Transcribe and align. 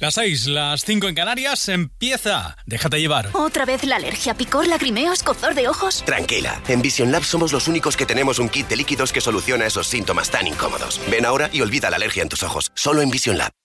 Las 0.00 0.14
seis, 0.14 0.46
las 0.46 0.82
cinco 0.86 1.08
en 1.08 1.14
Canarias, 1.14 1.68
empieza. 1.68 2.56
Déjate 2.64 2.98
llevar. 2.98 3.28
¿Otra 3.34 3.66
vez 3.66 3.84
la 3.84 3.96
alergia, 3.96 4.32
picor, 4.32 4.66
lagrimeo, 4.66 5.12
escozor 5.12 5.54
de 5.54 5.68
ojos? 5.68 6.02
Tranquila, 6.06 6.62
en 6.68 6.80
Vision 6.80 7.12
Lab 7.12 7.22
somos 7.22 7.52
los 7.52 7.68
únicos 7.68 7.98
que 7.98 8.06
tenemos 8.06 8.38
un 8.38 8.48
kit 8.48 8.66
de 8.66 8.76
líquidos 8.76 9.12
que 9.12 9.20
soluciona 9.20 9.66
esos 9.66 9.86
síntomas 9.86 10.30
tan 10.30 10.46
incómodos. 10.46 10.98
Ven 11.10 11.26
ahora 11.26 11.50
y 11.52 11.60
olvida 11.60 11.90
la 11.90 11.96
alergia 11.96 12.22
en 12.22 12.30
tus 12.30 12.42
ojos. 12.42 12.72
Solo 12.74 13.02
en 13.02 13.10
Vision 13.10 13.36
Lab. 13.36 13.59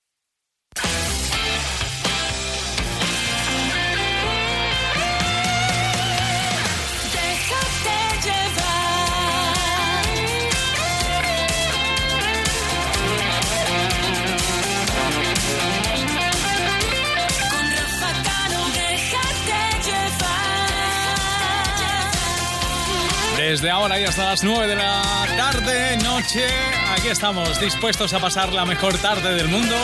Desde 23.55 23.69
ahora 23.69 23.97
y 23.97 24.03
hasta 24.03 24.25
las 24.25 24.43
9 24.43 24.67
de 24.67 24.75
la 24.75 25.01
tarde, 25.37 25.95
noche, 26.03 26.45
aquí 26.91 27.07
estamos 27.07 27.57
dispuestos 27.57 28.11
a 28.11 28.19
pasar 28.19 28.51
la 28.51 28.65
mejor 28.65 28.97
tarde 28.97 29.33
del 29.33 29.47
mundo, 29.47 29.77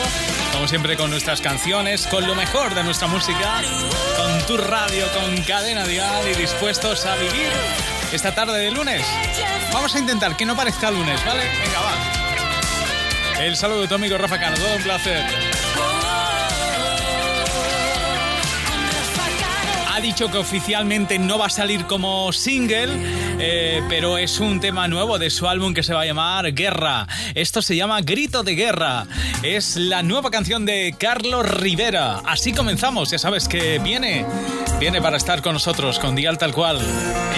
como 0.52 0.68
siempre 0.68 0.94
con 0.94 1.08
nuestras 1.08 1.40
canciones, 1.40 2.06
con 2.06 2.26
lo 2.26 2.34
mejor 2.34 2.74
de 2.74 2.84
nuestra 2.84 3.08
música, 3.08 3.62
con 4.18 4.46
tu 4.46 4.58
radio, 4.58 5.06
con 5.14 5.42
cadena 5.44 5.86
dial 5.86 6.22
y 6.30 6.34
dispuestos 6.34 7.06
a 7.06 7.16
vivir 7.16 7.50
esta 8.12 8.34
tarde 8.34 8.58
de 8.58 8.72
lunes. 8.72 9.06
Vamos 9.72 9.94
a 9.94 9.98
intentar 9.98 10.36
que 10.36 10.44
no 10.44 10.54
parezca 10.54 10.90
lunes, 10.90 11.24
¿vale? 11.24 11.44
Venga, 11.44 11.80
va. 11.80 13.42
El 13.42 13.56
saludo 13.56 13.80
de 13.80 13.88
tu 13.88 13.94
amigo 13.94 14.18
Rafa 14.18 14.38
Cano, 14.38 14.56
todo 14.56 14.76
un 14.76 14.82
placer. 14.82 15.51
Dicho 20.02 20.28
que 20.32 20.38
oficialmente 20.38 21.16
no 21.20 21.38
va 21.38 21.46
a 21.46 21.50
salir 21.50 21.86
como 21.86 22.32
single, 22.32 22.88
eh, 23.38 23.80
pero 23.88 24.18
es 24.18 24.40
un 24.40 24.58
tema 24.58 24.88
nuevo 24.88 25.16
de 25.16 25.30
su 25.30 25.46
álbum 25.46 25.72
que 25.72 25.84
se 25.84 25.94
va 25.94 26.02
a 26.02 26.04
llamar 26.04 26.52
Guerra. 26.52 27.06
Esto 27.36 27.62
se 27.62 27.76
llama 27.76 28.00
Grito 28.00 28.42
de 28.42 28.56
Guerra. 28.56 29.06
Es 29.44 29.76
la 29.76 30.02
nueva 30.02 30.32
canción 30.32 30.66
de 30.66 30.96
Carlos 30.98 31.48
Rivera. 31.48 32.20
Así 32.26 32.52
comenzamos, 32.52 33.12
ya 33.12 33.18
sabes 33.18 33.46
que 33.46 33.78
viene, 33.78 34.26
viene 34.80 35.00
para 35.00 35.16
estar 35.16 35.40
con 35.40 35.52
nosotros 35.52 36.00
con 36.00 36.16
Dial 36.16 36.36
Tal 36.36 36.52
Cual 36.52 36.80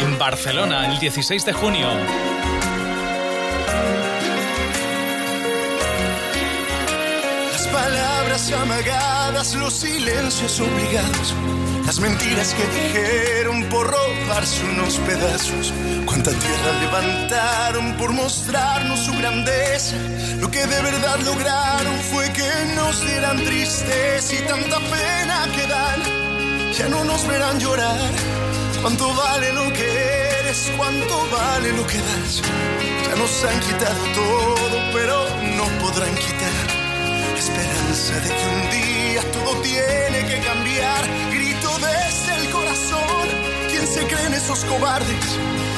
en 0.00 0.18
Barcelona 0.18 0.90
el 0.90 0.98
16 0.98 1.44
de 1.44 1.52
junio. 1.52 1.88
Las 7.52 7.66
palabras 7.66 8.52
amagadas, 8.52 9.54
los 9.54 9.74
silencios 9.74 10.60
obligados 10.60 11.34
las 11.86 12.00
mentiras 12.00 12.54
que 12.54 12.64
dijeron 12.66 13.64
por 13.68 13.86
robarse 13.86 14.64
unos 14.64 14.96
pedazos. 14.98 15.72
Cuánta 16.06 16.30
tierra 16.30 16.72
levantaron 16.80 17.96
por 17.96 18.12
mostrarnos 18.12 19.00
su 19.00 19.12
grandeza. 19.12 19.96
Lo 20.40 20.50
que 20.50 20.66
de 20.66 20.82
verdad 20.82 21.18
lograron 21.24 21.96
fue 22.12 22.32
que 22.32 22.50
nos 22.74 23.00
dieran 23.04 23.36
tristeza 23.44 24.34
y 24.34 24.46
tanta 24.46 24.78
pena 24.78 25.48
que 25.54 25.66
dan. 25.66 26.72
Ya 26.72 26.88
no 26.88 27.04
nos 27.04 27.26
verán 27.26 27.58
llorar. 27.60 28.10
Cuánto 28.80 29.14
vale 29.14 29.52
lo 29.52 29.72
que 29.72 29.86
eres, 30.40 30.72
cuánto 30.76 31.28
vale 31.30 31.72
lo 31.72 31.86
que 31.86 31.98
das. 31.98 32.42
Ya 33.08 33.16
nos 33.16 33.44
han 33.44 33.60
quitado 33.60 34.04
todo, 34.14 34.76
pero 34.92 35.26
no 35.56 35.64
podrán 35.80 36.14
quitar 36.14 36.73
la 37.34 37.40
esperanza 37.40 38.14
de 38.20 38.28
que 38.28 38.46
un 38.46 38.70
día 38.70 39.32
todo 39.32 39.60
tiene 39.60 40.18
que 40.28 40.38
cambiar 40.46 41.02
desde 41.78 42.34
el 42.36 42.50
corazón. 42.50 43.26
¿Quién 43.70 43.86
se 43.88 44.06
creen 44.06 44.34
esos 44.34 44.64
cobardes 44.64 45.26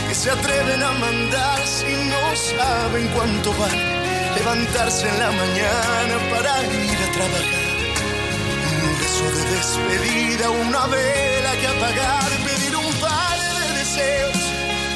que 0.08 0.14
se 0.14 0.30
atreven 0.30 0.82
a 0.82 0.92
mandar 0.92 1.66
si 1.66 1.92
no 2.12 2.36
saben 2.36 3.08
cuánto 3.14 3.54
vale 3.54 3.84
levantarse 4.36 5.08
en 5.08 5.18
la 5.18 5.30
mañana 5.32 6.14
para 6.30 6.52
ir 6.62 6.98
a 7.06 7.12
trabajar? 7.16 7.66
Un 8.84 8.98
beso 9.00 9.26
de 9.36 9.42
despedida, 9.56 10.50
una 10.50 10.86
vela 10.88 11.52
que 11.60 11.66
apagar, 11.68 12.30
pedir 12.44 12.76
un 12.76 12.92
par 13.00 13.38
de 13.58 13.78
deseos 13.78 14.38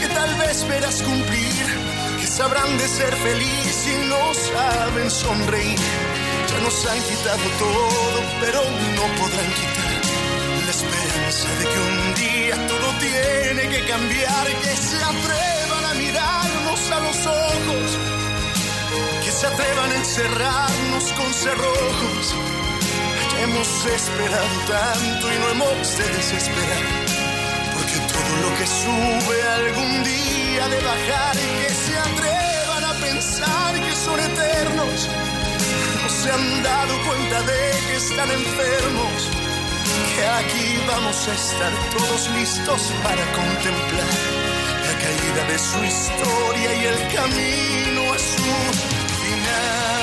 que 0.00 0.08
tal 0.08 0.34
vez 0.34 0.68
verás 0.68 1.02
cumplir, 1.02 1.64
que 2.20 2.26
sabrán 2.26 2.76
de 2.76 2.86
ser 2.86 3.14
feliz 3.16 3.88
y 3.94 4.08
no 4.08 4.34
saben 4.34 5.10
sonreír. 5.10 5.99
Nos 6.62 6.86
han 6.86 7.02
quitado 7.02 7.44
todo, 7.58 8.22
pero 8.40 8.62
no 8.96 9.02
podrán 9.20 9.52
quitar 9.54 10.00
esperanza 10.70 11.48
de 11.58 11.64
que 11.66 11.78
un 11.80 12.14
día 12.14 12.66
todo 12.68 12.88
tiene 13.00 13.68
que 13.68 13.84
cambiar, 13.86 14.46
que 14.62 14.76
se 14.76 14.96
atrevan 15.02 15.84
a 15.84 15.94
mirarnos 15.94 16.90
a 16.90 17.00
los 17.00 17.26
ojos, 17.26 17.98
que 19.24 19.32
se 19.32 19.46
atrevan 19.46 19.90
a 19.90 19.96
encerrarnos 19.96 21.04
con 21.18 21.34
cerrojos. 21.34 22.34
Hemos 23.42 23.68
esperado 23.86 24.56
tanto 24.68 25.32
y 25.32 25.38
no 25.38 25.48
hemos 25.50 25.98
de 25.98 26.08
desesperar, 26.18 26.84
porque 27.74 27.98
todo 28.14 28.32
lo 28.44 28.50
que 28.58 28.66
sube 28.66 29.36
algún 29.60 30.04
día 30.04 30.68
de 30.68 30.80
bajar 30.80 31.36
que 31.36 31.74
se 31.84 31.98
atrevan 31.98 32.84
a 32.84 32.94
pensar 33.06 33.74
que 33.74 33.96
son 33.96 34.20
eternos, 34.20 35.08
no 35.08 35.29
han 36.30 36.62
dado 36.62 36.94
cuenta 37.06 37.42
de 37.42 37.70
que 37.86 37.96
están 37.96 38.30
enfermos 38.30 39.30
que 40.14 40.26
aquí 40.26 40.78
vamos 40.86 41.28
a 41.28 41.34
estar 41.34 41.72
todos 41.90 42.30
listos 42.30 42.92
para 43.02 43.24
contemplar 43.32 44.12
la 44.86 44.94
caída 45.04 45.44
de 45.52 45.58
su 45.58 45.84
historia 45.84 46.74
y 46.74 46.84
el 46.84 47.14
camino 47.14 48.12
a 48.12 48.18
su 48.18 48.52
final. 49.20 49.99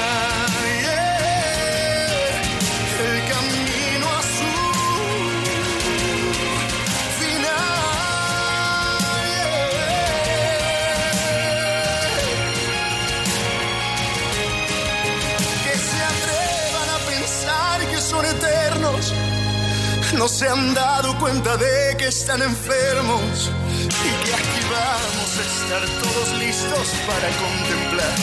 Se 20.28 20.48
han 20.48 20.74
dado 20.74 21.18
cuenta 21.20 21.56
de 21.56 21.96
que 21.98 22.08
están 22.08 22.42
enfermos 22.42 23.50
y 23.80 24.26
que 24.26 24.34
aquí 24.34 24.62
vamos 24.70 25.38
a 25.38 25.42
estar 25.42 26.04
todos 26.04 26.38
listos 26.40 26.90
para 27.08 27.30
contemplar 27.30 28.16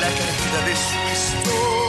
la 0.00 0.08
caída 0.08 0.66
de 0.66 0.76
su 0.76 0.98
historia. 1.12 1.81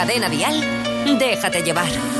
Cadena 0.00 0.30
vial, 0.30 0.56
déjate 1.18 1.62
llevar. 1.62 2.19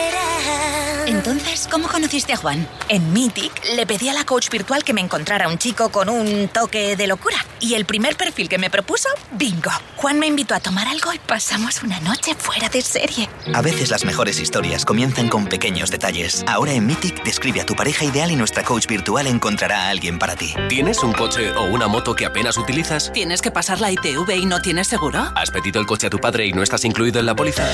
Entonces, 1.11 1.67
¿cómo 1.69 1.89
conociste 1.89 2.31
a 2.31 2.37
Juan? 2.37 2.65
En 2.87 3.11
Mythic 3.11 3.51
le 3.75 3.85
pedí 3.85 4.07
a 4.07 4.13
la 4.13 4.23
coach 4.23 4.49
virtual 4.49 4.85
que 4.85 4.93
me 4.93 5.01
encontrara 5.01 5.49
un 5.49 5.57
chico 5.57 5.89
con 5.89 6.07
un 6.07 6.47
toque 6.47 6.95
de 6.95 7.05
locura. 7.05 7.35
Y 7.59 7.73
el 7.73 7.83
primer 7.83 8.15
perfil 8.15 8.47
que 8.47 8.57
me 8.57 8.69
propuso, 8.69 9.09
bingo. 9.33 9.71
Juan 9.97 10.19
me 10.19 10.27
invitó 10.27 10.55
a 10.55 10.61
tomar 10.61 10.87
algo 10.87 11.13
y 11.13 11.19
pasamos 11.19 11.83
una 11.83 11.99
noche 11.99 12.33
fuera 12.35 12.69
de 12.69 12.81
serie. 12.81 13.29
A 13.53 13.61
veces 13.61 13.91
las 13.91 14.05
mejores 14.05 14.39
historias 14.39 14.85
comienzan 14.85 15.27
con 15.27 15.47
pequeños 15.47 15.91
detalles. 15.91 16.45
Ahora 16.47 16.71
en 16.71 16.87
Mythic 16.87 17.23
describe 17.23 17.59
a 17.59 17.65
tu 17.65 17.75
pareja 17.75 18.05
ideal 18.05 18.31
y 18.31 18.37
nuestra 18.37 18.63
coach 18.63 18.87
virtual 18.87 19.27
encontrará 19.27 19.87
a 19.87 19.89
alguien 19.89 20.17
para 20.17 20.37
ti. 20.37 20.53
¿Tienes 20.69 21.03
un 21.03 21.11
coche 21.11 21.51
o 21.51 21.65
una 21.65 21.89
moto 21.89 22.15
que 22.15 22.25
apenas 22.25 22.57
utilizas? 22.57 23.11
¿Tienes 23.11 23.41
que 23.41 23.51
pasar 23.51 23.81
la 23.81 23.91
ITV 23.91 24.31
y 24.37 24.45
no 24.45 24.61
tienes 24.61 24.87
seguro? 24.87 25.29
¿Has 25.35 25.51
pedido 25.51 25.81
el 25.81 25.85
coche 25.85 26.07
a 26.07 26.09
tu 26.09 26.19
padre 26.19 26.47
y 26.47 26.53
no 26.53 26.63
estás 26.63 26.85
incluido 26.85 27.19
en 27.19 27.25
la 27.25 27.35
póliza? 27.35 27.67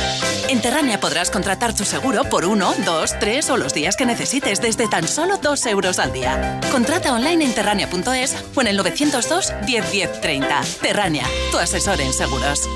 En 0.49 0.59
Terrania 0.59 0.99
podrás 0.99 1.29
contratar 1.29 1.75
tu 1.75 1.85
seguro 1.85 2.23
por 2.23 2.43
uno, 2.43 2.73
dos, 2.83 3.13
tres 3.19 3.26
o 3.27 3.57
los 3.57 3.73
días 3.73 3.97
que 3.97 4.05
necesites 4.05 4.61
desde 4.61 4.87
tan 4.87 5.05
solo 5.07 5.37
dos 5.37 5.65
euros 5.65 5.99
al 5.99 6.13
día. 6.13 6.61
Contrata 6.71 7.13
online 7.13 7.43
en 7.43 7.53
terrania.es 7.53 8.35
o 8.55 8.61
en 8.61 8.67
el 8.67 8.77
902 8.77 9.53
10 9.65 9.91
10 9.91 10.21
30. 10.21 10.61
Terrania, 10.81 11.25
tu 11.51 11.57
asesor 11.57 11.99
en 11.99 12.13
seguros. 12.13 12.67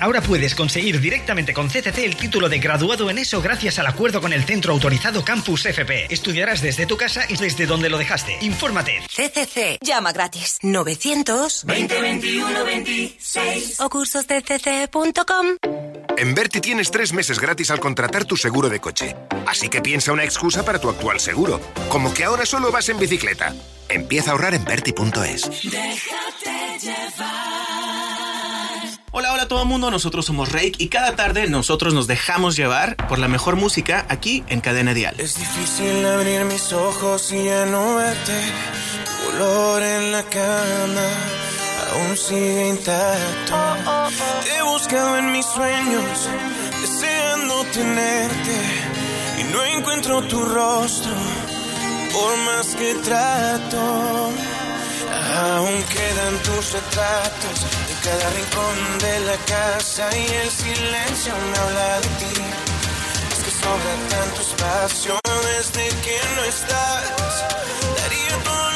Ahora 0.00 0.20
puedes 0.20 0.54
conseguir 0.54 1.00
directamente 1.00 1.52
con 1.52 1.68
CCC 1.68 1.98
el 2.04 2.16
título 2.16 2.48
de 2.48 2.58
graduado 2.60 3.10
en 3.10 3.18
eso 3.18 3.42
gracias 3.42 3.80
al 3.80 3.86
acuerdo 3.88 4.20
con 4.20 4.32
el 4.32 4.44
centro 4.44 4.72
autorizado 4.72 5.24
Campus 5.24 5.66
FP. 5.66 6.12
Estudiarás 6.12 6.60
desde 6.60 6.86
tu 6.86 6.96
casa 6.96 7.24
y 7.28 7.36
desde 7.36 7.66
donde 7.66 7.88
lo 7.88 7.98
dejaste. 7.98 8.36
Infórmate. 8.42 9.00
CCC. 9.08 9.78
Llama 9.80 10.12
gratis. 10.12 10.58
900 10.62 11.64
2021 11.66 12.64
26 12.64 13.80
o 13.80 13.88
cursosdecc.com. 13.90 15.46
En 16.18 16.34
Berti 16.34 16.60
tienes 16.60 16.90
tres 16.90 17.12
meses 17.12 17.38
gratis 17.38 17.70
al 17.70 17.78
contratar 17.78 18.24
tu 18.24 18.36
seguro 18.36 18.68
de 18.68 18.80
coche. 18.80 19.14
Así 19.46 19.68
que 19.68 19.80
piensa 19.80 20.10
una 20.12 20.24
excusa 20.24 20.64
para 20.64 20.80
tu 20.80 20.88
actual 20.88 21.20
seguro. 21.20 21.60
Como 21.88 22.12
que 22.12 22.24
ahora 22.24 22.44
solo 22.44 22.72
vas 22.72 22.88
en 22.88 22.98
bicicleta. 22.98 23.54
Empieza 23.88 24.30
a 24.30 24.32
ahorrar 24.32 24.52
en 24.54 24.64
Berti.es. 24.64 25.48
Déjate 25.62 26.80
llevar. 26.82 27.28
Hola, 29.12 29.32
hola 29.32 29.44
a 29.44 29.48
todo 29.48 29.62
el 29.62 29.68
mundo, 29.68 29.92
nosotros 29.92 30.26
somos 30.26 30.50
Rake 30.50 30.74
y 30.78 30.88
cada 30.88 31.14
tarde 31.14 31.46
nosotros 31.46 31.94
nos 31.94 32.08
dejamos 32.08 32.56
llevar 32.56 32.96
por 33.06 33.20
la 33.20 33.28
mejor 33.28 33.54
música 33.54 34.04
aquí 34.08 34.42
en 34.48 34.60
Cadena 34.60 34.94
Dial. 34.94 35.14
Es 35.18 35.38
difícil 35.38 36.04
abrir 36.04 36.44
mis 36.46 36.72
ojos 36.72 37.32
y 37.32 37.44
ya 37.44 37.64
no 37.64 37.94
verte. 37.94 38.32
Tu 39.04 39.36
olor 39.36 39.82
en 39.84 40.10
la 40.10 40.24
cama 40.24 41.47
aún 41.92 42.16
sigue 42.16 42.68
intacto. 42.68 43.54
Te 44.44 44.56
he 44.56 44.62
buscado 44.62 45.18
en 45.18 45.32
mis 45.32 45.46
sueños, 45.46 46.28
deseando 46.80 47.64
tenerte. 47.72 48.56
Y 49.38 49.44
no 49.44 49.64
encuentro 49.64 50.22
tu 50.22 50.40
rostro, 50.44 51.12
por 52.12 52.36
más 52.48 52.66
que 52.74 52.94
trato. 52.96 54.32
Aún 55.38 55.82
quedan 55.84 56.34
tus 56.42 56.72
retratos 56.72 57.58
en 57.90 57.96
cada 58.02 58.30
rincón 58.30 58.98
de 58.98 59.20
la 59.20 59.36
casa 59.46 60.08
y 60.16 60.26
el 60.42 60.50
silencio 60.50 61.32
me 61.50 61.58
habla 61.58 62.00
de 62.00 62.08
ti. 62.20 62.42
Es 63.32 63.38
que 63.44 63.50
sobra 63.50 63.94
tanto 64.10 64.40
espacio 64.40 65.18
desde 65.54 65.88
que 66.04 66.18
no 66.36 66.44
estás. 66.44 67.44
Daría 67.96 68.44
todo 68.44 68.67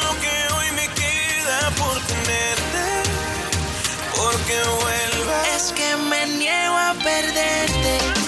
Es 5.54 5.72
que 5.72 5.96
me 5.96 6.26
niego 6.26 6.76
a 6.76 6.94
perderte. 6.94 8.21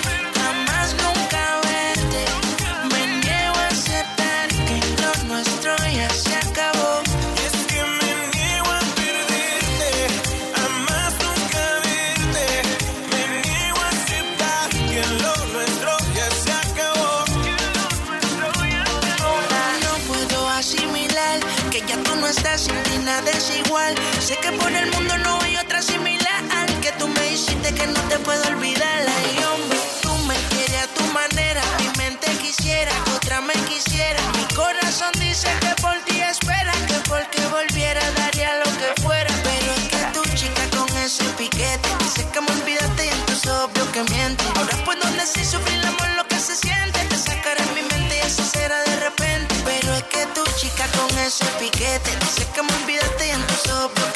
Puedo 28.25 28.43
olvidar. 28.49 29.07
Ay, 29.07 29.45
hombre, 29.45 29.78
tú 30.02 30.12
me 30.26 30.35
quieres 30.50 30.83
a 30.83 30.87
tu 30.88 31.04
manera. 31.12 31.62
Mi 31.78 31.88
mente 31.99 32.26
quisiera 32.38 32.93
que 33.04 33.11
otra 33.12 33.40
me 33.40 33.54
quisiera. 33.69 34.21
Mi 34.38 34.45
corazón 34.54 35.12
dice 35.21 35.49
que 35.61 35.73
por 35.83 35.97
ti 36.07 36.21
espera. 36.21 36.73
Que 36.88 36.99
porque 37.09 37.40
volviera 37.49 38.00
daría 38.16 38.57
lo 38.59 38.71
que 38.81 39.02
fuera. 39.02 39.31
Pero 39.45 39.73
es 39.76 39.85
que 39.93 40.02
tu 40.14 40.23
chica 40.35 40.62
con 40.76 40.88
ese 40.99 41.25
piquete. 41.38 41.88
Dice 42.00 42.26
que 42.33 42.40
me 42.40 42.50
olvidaste 42.50 43.07
y 43.07 43.09
entonces 43.11 43.50
obvio 43.50 43.93
que 43.93 44.02
miente. 44.11 44.43
Ahora 44.57 44.76
puedo 44.85 45.07
decir 45.12 45.45
sufrir 45.45 45.78
el 45.78 45.87
amor 45.87 46.09
lo 46.16 46.26
que 46.26 46.38
se 46.38 46.57
siente. 46.57 46.99
Te 47.11 47.19
sacaré 47.19 47.62
mi 47.75 47.83
mente 47.83 48.16
y 48.16 48.26
eso 48.26 48.43
será 48.45 48.83
de 48.85 48.97
repente. 48.97 49.54
Pero 49.64 49.95
es 49.95 50.04
que 50.04 50.26
tu 50.35 50.45
chica 50.59 50.87
con 50.97 51.11
ese 51.19 51.45
piquete. 51.61 52.11
Dice 52.21 52.47
que 52.54 52.62
me 52.62 52.73
olvidaste 52.83 53.26
y 53.26 53.31
entonces 53.31 53.73
obvio 53.73 54.12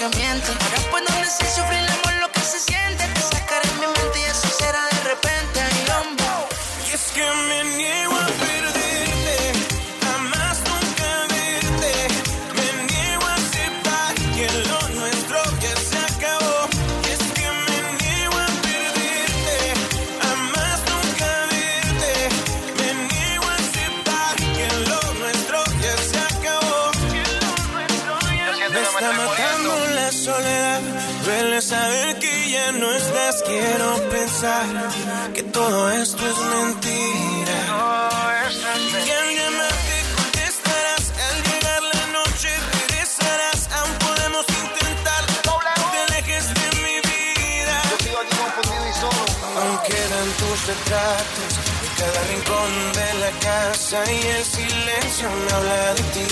saber 31.69 32.19
que 32.19 32.51
ya 32.51 32.73
no 32.73 32.91
estás. 32.93 33.43
Quiero 33.43 33.89
pensar 34.09 34.67
que 35.35 35.43
todo 35.43 35.91
esto 35.91 36.23
es 36.33 36.39
mentira. 36.57 37.57
Y 39.07 39.11
al 39.21 39.29
llamarte 39.39 39.97
contestarás. 40.17 41.05
Al 41.27 41.37
llegar 41.49 41.83
la 41.95 42.05
noche 42.19 42.49
regresarás. 42.73 43.61
Aún 43.77 43.95
podemos 44.07 44.45
intentar. 44.65 45.23
No 45.49 45.55
te 45.93 45.99
alejes 46.07 46.47
de 46.59 46.69
mi 46.85 46.97
vida. 47.13 47.77
Aún 49.61 49.79
quedan 49.89 50.29
tus 50.41 50.59
retratos. 50.73 51.53
En 51.85 51.91
cada 52.01 52.21
rincón 52.33 52.73
de 52.99 53.09
la 53.25 53.33
casa. 53.49 53.99
Y 54.11 54.21
el 54.39 54.45
silencio 54.57 55.27
me 55.43 55.51
habla 55.57 55.95
de 55.99 56.05
ti. 56.15 56.29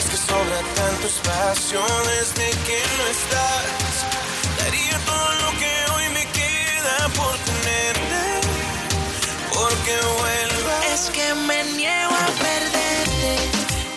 Es 0.00 0.06
que 0.10 0.18
sobra 0.28 0.58
tanto 0.80 1.06
espacio 1.14 1.80
desde 2.14 2.46
que 2.66 2.78
no 2.96 3.04
estás. 3.16 4.09
Por 7.20 7.36
tenerte, 7.48 8.22
porque 9.52 9.94
vuelvas. 10.18 10.84
Es 10.94 11.02
que 11.10 11.34
me 11.48 11.58
niego 11.78 12.14
a 12.24 12.28
perderte, 12.44 13.32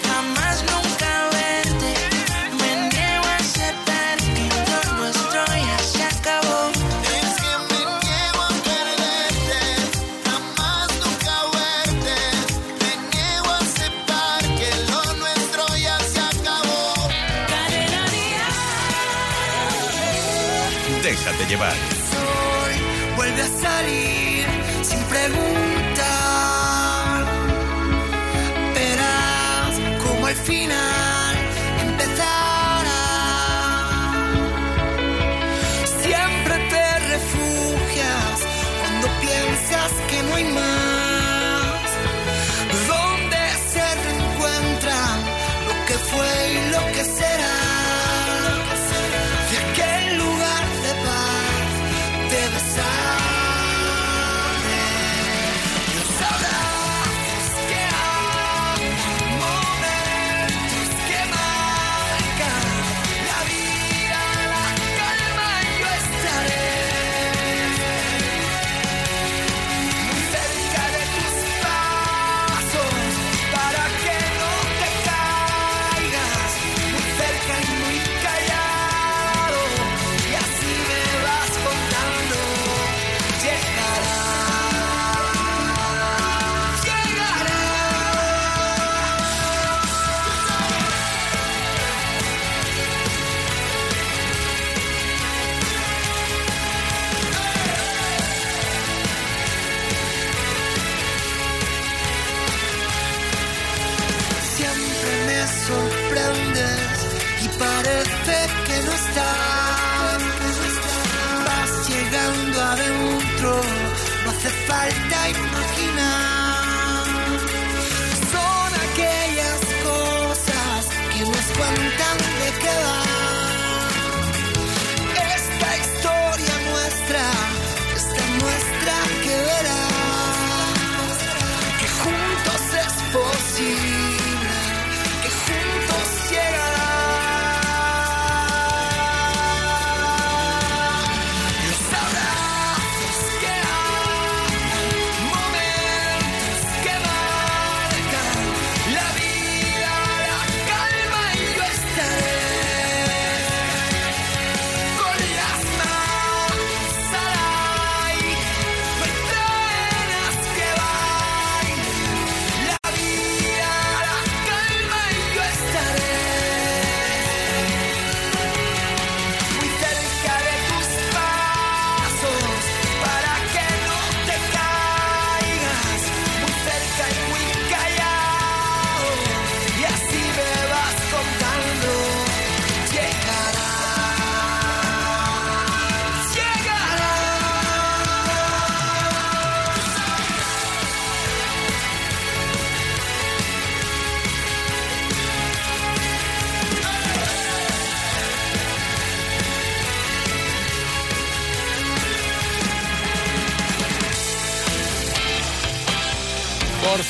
jamás 0.07 0.55
nunca 0.71 1.11
verte. 1.37 1.91
Me 2.59 2.71
niego 2.91 3.25
a 3.33 3.35
aceptar 3.45 4.17
que 4.35 4.45
lo 4.69 4.79
nuestro 4.99 5.41
ya 5.67 5.79
se 5.93 6.03
acabó. 6.13 6.59
Es 7.19 7.31
que 7.43 7.53
me 7.69 7.81
niego 8.03 8.41
a 8.49 8.53
perderte, 8.69 9.61
jamás 10.27 10.87
nunca 11.03 11.35
verte. 11.57 12.17
Me 12.81 12.91
niego 13.11 13.49
a 13.57 13.59
aceptar 13.69 14.41
que 14.59 14.69
lo 14.91 15.01
nuestro 15.23 15.63
ya 15.85 15.97
se 16.13 16.21
acabó. 16.31 16.81
Déjate 21.03 21.45
llevar. 21.45 21.92
Salir 23.63 24.45
sin 24.81 24.99
preguntar. 25.05 26.03
Verás 28.75 29.79
como 30.03 30.27
al 30.27 30.35
final 30.35 31.02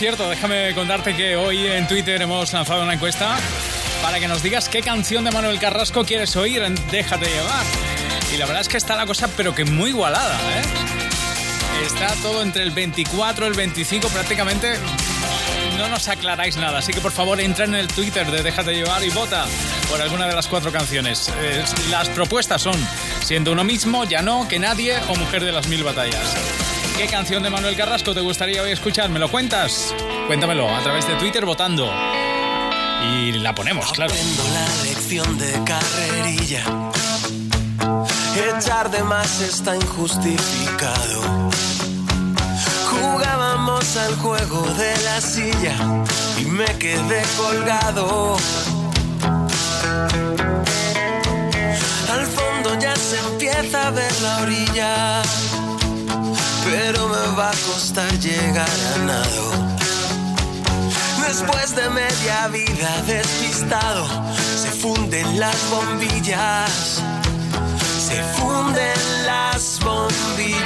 cierto, 0.04 0.30
déjame 0.30 0.74
contarte 0.76 1.16
que 1.16 1.38
hoy 1.38 1.66
en 1.66 1.88
Twitter 1.88 2.22
hemos 2.22 2.52
lanzado 2.52 2.84
una 2.84 2.96
encuesta 2.96 3.38
para 4.02 4.20
que 4.20 4.28
nos 4.28 4.44
digas 4.44 4.68
qué 4.68 4.82
canción 4.82 5.24
de 5.24 5.32
Manuel 5.32 5.58
Carrasco 5.60 6.04
quieres 6.04 6.36
oír 6.36 6.62
en 6.62 6.76
Déjate 6.92 7.26
llevar. 7.26 7.66
Y 8.34 8.36
la 8.36 8.46
verdad 8.46 8.60
es 8.60 8.68
que 8.68 8.76
está 8.76 8.98
la 8.98 9.06
cosa, 9.06 9.30
pero 9.38 9.56
que 9.56 9.64
muy 9.64 9.92
igualada, 9.92 10.36
¿eh? 10.36 11.86
Está 11.86 12.14
todo 12.22 12.42
entre 12.42 12.64
el 12.64 12.72
24 12.72 13.46
y 13.46 13.48
el 13.48 13.54
25 13.54 14.10
prácticamente. 14.10 14.78
No 15.78 15.88
nos 15.88 16.10
aclaráis 16.10 16.58
nada, 16.58 16.80
así 16.80 16.92
que 16.92 17.00
por 17.00 17.14
favor 17.14 17.40
entra 17.40 17.64
en 17.64 17.74
el 17.74 17.88
Twitter 17.88 18.30
de 18.30 18.44
Déjate 18.44 18.74
llevar 18.74 19.06
y 19.06 19.10
vota 19.10 19.46
por 19.90 20.02
alguna 20.02 20.28
de 20.28 20.36
las 20.36 20.50
cuatro 20.50 20.74
canciones. 20.74 21.32
Las 21.90 22.10
propuestas 22.10 22.62
son 22.62 22.76
Siendo 23.22 23.54
uno 23.54 23.64
mismo, 23.64 24.04
Ya 24.04 24.22
no, 24.22 24.50
Que 24.50 24.60
nadie 24.60 24.98
o 25.08 25.16
Mujer 25.16 25.46
de 25.46 25.54
las 25.54 25.70
mil 25.70 25.82
batallas. 25.82 26.63
¿Qué 26.98 27.08
canción 27.08 27.42
de 27.44 27.50
Manuel 27.50 27.76
Carrasco 27.76 28.14
te 28.14 28.22
gustaría 28.22 28.62
hoy 28.62 28.72
escuchar? 28.72 29.10
¿Me 29.10 29.20
lo 29.20 29.30
cuentas? 29.30 29.94
Cuéntamelo 30.28 30.70
a 30.70 30.82
través 30.82 31.08
de 31.08 31.16
Twitter 31.16 31.46
votando. 31.46 31.92
Y 33.12 33.34
la 33.34 33.54
ponemos, 33.56 33.92
claro. 33.92 34.14
Aprendo 34.14 34.44
la 34.54 34.84
lección 34.84 35.38
de 35.38 35.52
carrerilla. 35.66 36.64
Echar 38.36 38.92
de 38.92 39.04
más 39.04 39.42
está 39.42 39.76
injustificado. 39.76 41.50
Jugábamos 42.90 43.98
al 43.98 44.16
juego 44.16 44.62
de 44.74 45.04
la 45.04 45.20
silla 45.20 45.76
y 46.40 46.46
me 46.46 46.66
quedé 46.78 47.24
colgado. 47.38 48.38
Al 52.12 52.26
fondo 52.28 52.80
ya 52.80 52.96
se 52.96 53.18
empieza 53.20 53.88
a 53.88 53.92
ver 53.92 54.12
la 54.22 54.38
orilla, 54.42 55.22
pero 56.66 57.08
me 57.08 57.36
va 57.38 57.50
a 57.50 57.56
costar 57.68 58.12
llegar 58.20 58.78
a 58.96 58.98
nado. 59.00 59.46
Después 61.28 61.76
de 61.76 61.90
media 61.90 62.48
vida 62.48 63.02
despistado, 63.08 64.06
se 64.62 64.70
funden 64.70 65.40
las 65.40 65.58
bombillas, 65.70 67.02
se 68.08 68.24
funden 68.38 69.26
las 69.26 69.80
bombillas. 69.84 70.64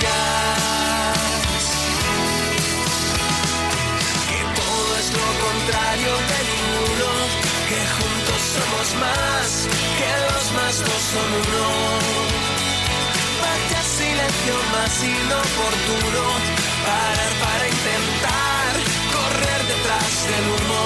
Que 4.30 4.42
todo 4.60 4.89
es 5.01 5.10
lo 5.20 5.27
contrario 5.46 6.13
de 6.32 6.39
ninguno, 6.51 7.10
que 7.70 7.82
juntos 7.98 8.42
somos 8.56 8.88
más, 9.04 9.48
que 10.00 10.12
los 10.28 10.45
más 10.58 10.80
dos 10.80 11.02
son 11.13 11.30
uno. 11.34 12.16
Silencio 14.28 14.56
más 14.74 15.04
inoportuno, 15.04 16.24
parar 16.86 17.34
para 17.40 17.63
intentar 17.70 18.74
correr 19.13 19.62
detrás 19.68 20.12
del 20.28 20.46
humo. 20.52 20.84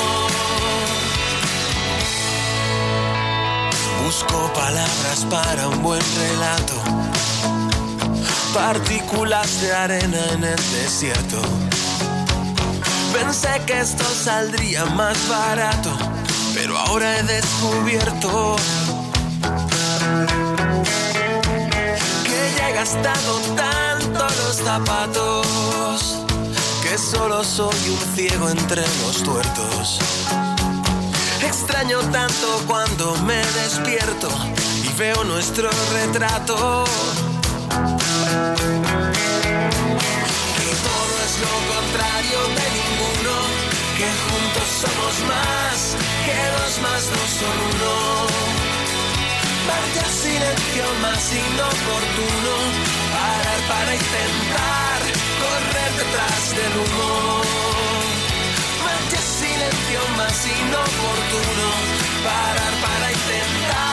Busco 4.04 4.54
palabras 4.54 5.26
para 5.30 5.68
un 5.70 5.82
buen 5.82 6.04
relato, 6.20 6.76
partículas 8.54 9.62
de 9.62 9.74
arena 9.74 10.20
en 10.34 10.44
el 10.44 10.72
desierto. 10.74 11.42
Pensé 13.12 13.60
que 13.66 13.80
esto 13.80 14.04
saldría 14.24 14.86
más 14.86 15.18
barato, 15.28 15.98
pero 16.54 16.78
ahora 16.78 17.18
he 17.18 17.24
descubierto 17.24 18.56
gastado 22.82 23.40
tanto 23.56 24.24
los 24.24 24.56
zapatos 24.56 25.46
que 26.82 26.98
solo 26.98 27.44
soy 27.44 27.90
un 27.90 28.16
ciego 28.16 28.50
entre 28.50 28.82
los 28.82 29.22
tuertos. 29.22 30.00
Extraño 31.44 32.00
tanto 32.12 32.48
cuando 32.66 33.16
me 33.18 33.38
despierto 33.62 34.30
y 34.84 34.90
veo 34.98 35.24
nuestro 35.26 35.70
retrato. 35.94 36.86
Que 40.58 40.72
todo 40.88 41.14
es 41.28 41.34
lo 41.46 41.54
contrario 41.74 42.40
de 42.58 42.66
ninguno, 42.80 43.36
que 44.00 44.10
juntos 44.26 44.68
somos 44.82 45.16
más, 45.30 45.78
que 46.26 46.38
dos 46.58 46.74
más 46.82 47.02
dos 47.14 47.30
son 47.42 47.58
uno. 47.76 48.71
Vaya 49.68 50.06
silencio 50.10 50.86
más 51.02 51.34
inoportuno, 51.34 52.54
parar 53.14 53.60
para 53.70 53.96
intentar 53.96 55.00
correr 55.42 55.92
detrás 56.02 56.42
del 56.58 56.74
humo. 56.82 57.42
Vaya 58.86 59.22
silencio 59.22 60.02
más 60.18 60.46
inoportuno, 60.46 61.68
parar 62.24 62.74
para 62.86 63.12
intentar 63.12 63.91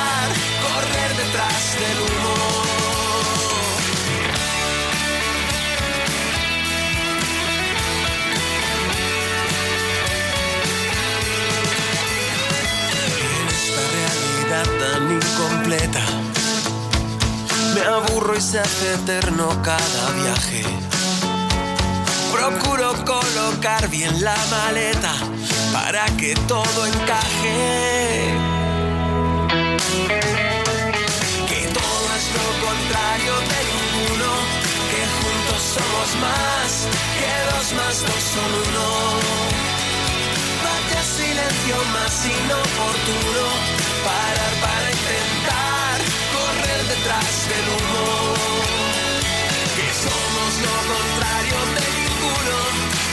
tan 14.63 15.11
incompleta, 15.13 16.01
me 17.75 17.83
aburro 17.83 18.37
y 18.37 18.41
se 18.41 18.59
hace 18.59 18.95
eterno 18.95 19.49
cada 19.63 20.11
viaje. 20.23 20.63
Procuro 22.33 22.93
colocar 23.05 23.89
bien 23.89 24.23
la 24.23 24.37
maleta 24.51 25.13
para 25.73 26.05
que 26.17 26.35
todo 26.47 26.87
encaje. 26.87 28.35
Que 31.49 31.61
todo 31.79 32.07
es 32.19 32.27
lo 32.37 32.47
contrario 32.67 33.35
de 33.51 33.61
ninguno, 33.73 34.31
que 34.91 35.03
juntos 35.19 35.63
somos 35.77 36.09
más, 36.25 36.71
que 37.19 37.33
dos 37.51 37.67
más 37.79 37.97
dos 38.07 38.23
son 38.35 38.51
uno. 38.67 38.89
Vaya 40.65 41.03
silencio 41.03 41.77
más 41.95 42.15
inoportuno, 42.27 43.45
lo 50.65 50.77
contrario 50.93 51.59
de 51.77 51.87
ninguno, 51.99 52.57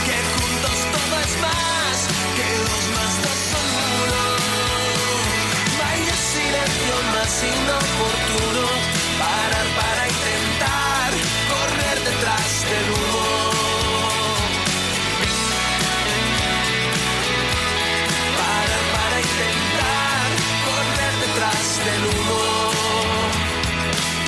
que 0.06 0.16
juntos 0.34 0.78
todo 0.94 1.14
es 1.26 1.32
más, 1.46 1.96
que 2.36 2.48
dos 2.66 2.84
más 2.96 3.12
dos 3.24 3.38
son 3.52 3.68
uno. 4.02 4.22
Vaya 5.80 6.16
silencio 6.34 6.94
más 7.14 7.32
inoportuno, 7.54 8.64
parar 9.22 9.68
para 9.80 10.02
intentar 10.14 11.08
correr 11.52 11.98
detrás 12.10 12.50
del 12.70 12.86
humo. 12.94 13.26
Parar 18.40 18.84
para 18.96 19.16
intentar 19.28 20.26
correr 20.68 21.12
detrás 21.24 21.66
del 21.86 22.02
humo. 22.10 22.42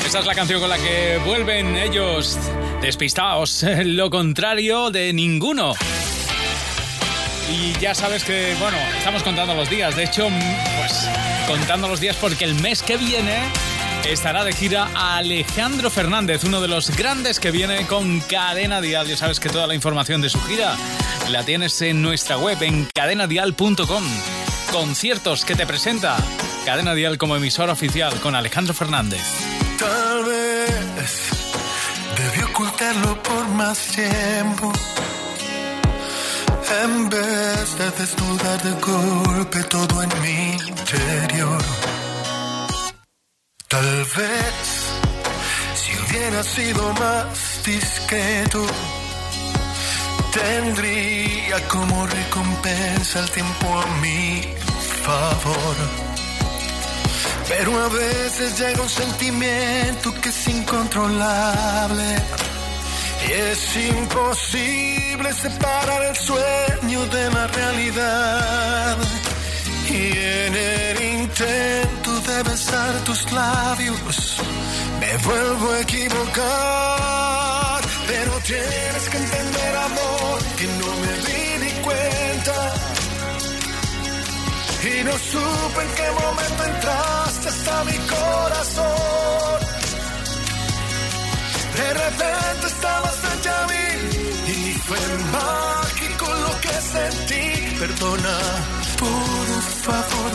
Esa 0.07 0.19
es 0.21 0.27
la 0.27 0.35
canción 0.35 0.61
con 0.61 0.71
la 0.71 0.79
que 0.79 1.21
vuelven 1.27 1.77
ellos 1.77 2.39
despistados, 2.81 3.65
lo 3.85 4.11
contrario 4.11 4.91
de 4.91 5.13
ninguno. 5.13 5.75
Y 7.51 7.73
ya 7.81 7.95
sabes 7.95 8.25
que, 8.25 8.55
bueno, 8.61 8.77
estamos 8.99 9.23
contando 9.23 9.55
los 9.55 9.71
días. 9.71 9.97
De 9.97 10.05
hecho, 10.05 10.29
pues 10.77 11.09
contando 11.47 11.89
los 11.89 12.01
días 12.01 12.17
porque 12.17 12.45
el 12.45 12.55
mes 12.57 12.83
que 12.83 12.97
viene 12.97 13.39
estará 14.07 14.45
de 14.45 14.53
gira 14.53 14.89
Alejandro 14.95 15.91
Fernández, 15.91 16.45
uno 16.45 16.61
de 16.61 16.69
los 16.69 16.95
grandes 16.95 17.41
que 17.41 17.51
viene 17.51 17.87
con 17.87 18.21
Cadena 18.21 18.81
Dial. 18.81 19.07
Ya 19.07 19.17
sabes 19.17 19.41
que 19.41 19.49
toda 19.49 19.67
la 19.67 19.75
información 19.75 20.21
de 20.21 20.29
su 20.29 20.41
gira 20.43 20.77
la 21.31 21.45
tienes 21.45 21.81
en 21.81 22.03
nuestra 22.03 22.37
web 22.37 22.63
en 22.63 22.87
cadenadial.com. 22.95 24.05
Conciertos 24.73 25.47
que 25.47 25.55
te 25.55 25.67
presenta 25.67 26.17
Cadena 26.67 26.95
Dial 26.95 27.17
como 27.17 27.37
emisora 27.37 27.73
oficial 27.73 28.13
con 28.21 28.35
Alejandro 28.35 28.75
Fernández. 28.75 29.23
Tal 29.79 30.25
vez 30.25 31.38
ocultarlo 32.59 33.23
por 33.23 33.49
más 33.51 33.79
tiempo. 33.95 34.73
En 36.83 37.09
vez 37.09 37.79
de 37.79 37.91
desnudar 37.93 38.63
de 38.63 38.73
golpe 38.81 39.63
todo 39.65 40.03
en 40.03 40.11
mi 40.23 40.57
interior. 40.67 41.63
Tal 43.69 44.05
vez 44.17 44.55
si 45.77 45.93
hubiera 46.03 46.43
sido 46.43 46.93
más 46.95 47.63
discreto, 47.65 48.67
tendría 50.33 51.69
como 51.69 52.07
recompensa 52.07 53.21
el 53.21 53.31
tiempo 53.31 53.67
a 53.79 53.87
mi 54.01 54.43
favor. 55.05 56.08
Pero 57.49 57.79
a 57.83 57.89
veces 57.89 58.59
llega 58.59 58.83
un 58.83 58.89
sentimiento 58.89 60.13
que 60.21 60.29
es 60.29 60.49
incontrolable 60.49 62.17
Y 63.27 63.33
es 63.33 63.77
imposible 63.77 65.33
separar 65.33 66.03
el 66.05 66.17
sueño 66.17 67.07
de 67.07 67.31
la 67.31 67.47
realidad. 67.47 68.97
Y 69.89 70.13
en 70.13 70.55
el 70.55 71.03
intento 71.23 72.21
de 72.21 72.43
besar 72.43 72.93
tus 73.05 73.33
labios, 73.33 74.37
me 75.01 75.17
vuelvo 75.27 75.73
a 75.73 75.81
equivocar. 75.81 76.29
Pero 78.07 78.33
tienes 78.45 79.09
que 79.11 79.17
entender, 79.17 79.77
amor, 79.77 80.18
Y 84.81 85.05
no 85.05 85.13
supe 85.13 85.83
en 85.83 85.91
qué 85.97 86.11
momento 86.13 86.65
entraste 86.65 87.49
hasta 87.49 87.85
mi 87.85 87.99
corazón. 88.15 89.59
De 91.77 91.95
repente 91.95 92.67
estabas 92.67 93.15
frente 93.17 93.49
a 93.49 93.67
mí 93.67 93.89
y 94.47 94.73
fue 94.87 94.99
mágico 95.33 96.27
lo 96.45 96.61
que 96.61 96.75
sentí. 96.95 97.77
Perdona, 97.79 98.39
por 98.99 99.63
favor, 99.85 100.33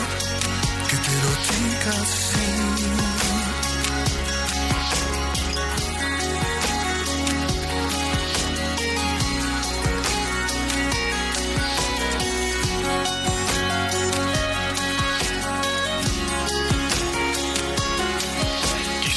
que 0.88 0.96
te 0.96 1.12
lo 1.22 2.02
así. 2.02 2.63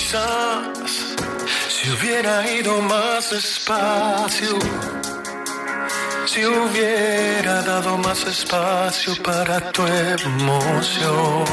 Quizás 0.07 1.15
si 1.67 1.89
hubiera 1.89 2.49
ido 2.49 2.81
más 2.81 3.29
despacio, 3.29 4.57
si 6.25 6.45
hubiera 6.45 7.61
dado 7.61 7.97
más 7.97 8.25
espacio 8.25 9.21
para 9.21 9.69
tu 9.73 9.85
emoción. 9.85 11.43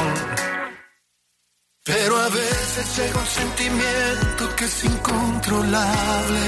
Pero 1.83 2.17
a 2.17 2.29
veces 2.29 2.97
llega 2.97 3.19
un 3.19 3.27
sentimiento 3.27 4.55
que 4.55 4.63
es 4.63 4.85
incontrolable 4.85 6.43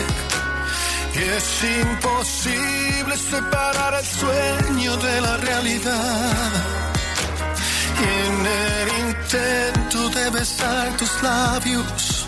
y 1.14 1.20
es 1.20 1.64
imposible 1.82 3.18
separar 3.18 3.96
el 3.96 4.06
sueño 4.06 4.96
de 4.96 5.22
la 5.22 5.36
realidad. 5.36 6.97
En 8.00 8.46
el 8.46 9.10
intento 9.10 10.10
de 10.10 10.30
besar 10.30 10.98
tus 10.98 11.24
labios, 11.24 12.28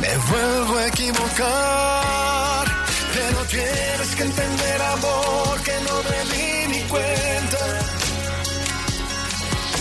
me 0.00 0.16
vuelvo 0.16 0.76
a 0.78 0.86
equivocar. 0.86 2.64
Pero 3.12 3.44
tienes 3.46 4.14
que 4.16 4.22
entender, 4.22 4.82
amor, 4.82 5.60
que 5.62 5.76
no 5.88 5.96
me 6.08 6.18
di 6.32 6.68
ni 6.68 6.82
cuenta. 6.88 7.58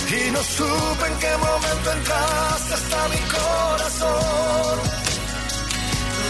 Y 0.10 0.32
no 0.32 0.42
supe 0.44 1.06
en 1.08 1.20
qué 1.20 1.38
momento 1.38 1.92
entraste 1.92 2.74
hasta 2.74 3.08
mi 3.10 3.22
corazón. 3.38 4.80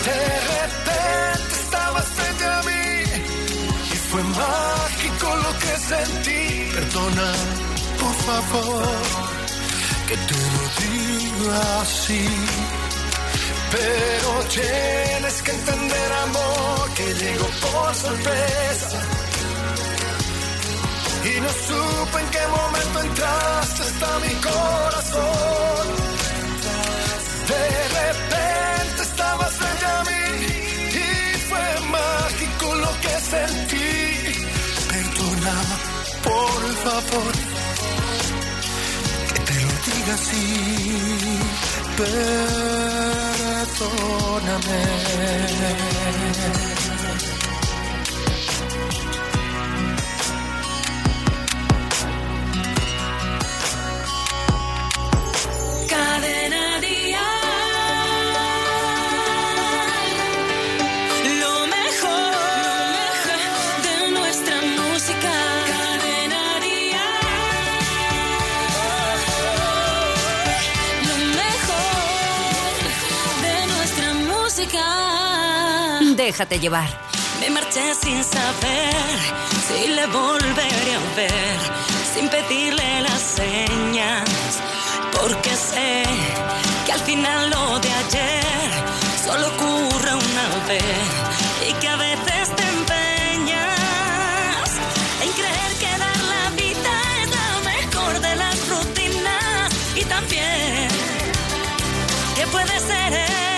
De 0.05 0.21
repente 0.51 1.55
estabas 1.63 2.05
frente 2.05 2.45
a 2.45 2.61
mí 2.63 3.03
y 3.93 3.97
fue 4.09 4.23
mágico 4.23 5.35
lo 5.45 5.51
que 5.59 5.73
sentí. 5.91 6.71
Perdona, 6.73 7.33
por 8.01 8.15
favor, 8.29 8.83
que 10.07 10.15
te 10.27 10.35
lo 10.53 10.63
diga 10.81 11.81
así. 11.81 12.25
Pero 13.71 14.29
tienes 14.49 15.41
que 15.43 15.51
entender, 15.51 16.13
amor, 16.25 16.93
que 16.95 17.13
llegó 17.21 17.47
por 17.63 17.95
sorpresa. 17.95 18.99
Y 21.31 21.41
no 21.41 21.49
supe 21.49 22.19
en 22.21 22.29
qué 22.35 22.43
momento 22.47 22.99
entraste 23.01 23.81
hasta 23.83 24.19
mi 24.25 24.33
corazón. 24.49 25.85
De 27.51 27.65
repente 27.99 29.01
estabas 29.01 29.53
frente 29.53 29.85
a 29.85 30.03
mí 30.09 30.25
y 31.03 31.39
fue 31.49 31.67
mágico 31.97 32.75
lo 32.75 32.91
que 33.01 33.13
sentí. 33.33 33.89
Perdona, 34.89 35.55
por 36.23 36.61
favor, 36.85 37.33
lo 40.09 40.15
diga 40.15 40.15
así. 40.15 41.39
Perdóname. 41.97 42.69
Déjate 76.29 76.59
llevar. 76.59 76.87
Me 77.39 77.49
marché 77.49 77.95
sin 77.95 78.23
saber 78.23 79.17
si 79.65 79.87
le 79.87 80.05
volveré 80.05 80.93
a 81.01 81.15
ver, 81.15 81.59
sin 82.13 82.29
pedirle 82.29 83.01
las 83.01 83.19
señas, 83.19 84.29
porque 85.11 85.49
sé 85.55 86.03
que 86.85 86.91
al 86.91 86.99
final 86.99 87.49
lo 87.49 87.79
de 87.79 87.91
ayer 87.91 88.69
solo 89.25 89.47
ocurre 89.47 90.13
una 90.13 90.47
vez 90.67 91.09
y 91.67 91.73
que 91.81 91.87
a 91.87 91.95
veces 91.95 92.55
te 92.55 92.63
empeñas 92.77 94.69
en 95.23 95.31
creer 95.31 95.71
que 95.81 95.91
dar 95.97 96.19
la 96.35 96.49
vida 96.61 96.93
es 97.23 97.29
la 97.39 97.49
mejor 97.71 98.19
de 98.21 98.35
las 98.35 98.69
rutinas 98.69 99.73
y 99.95 100.03
también 100.03 100.89
que 102.35 102.45
puede 102.45 102.79
ser 102.81 103.48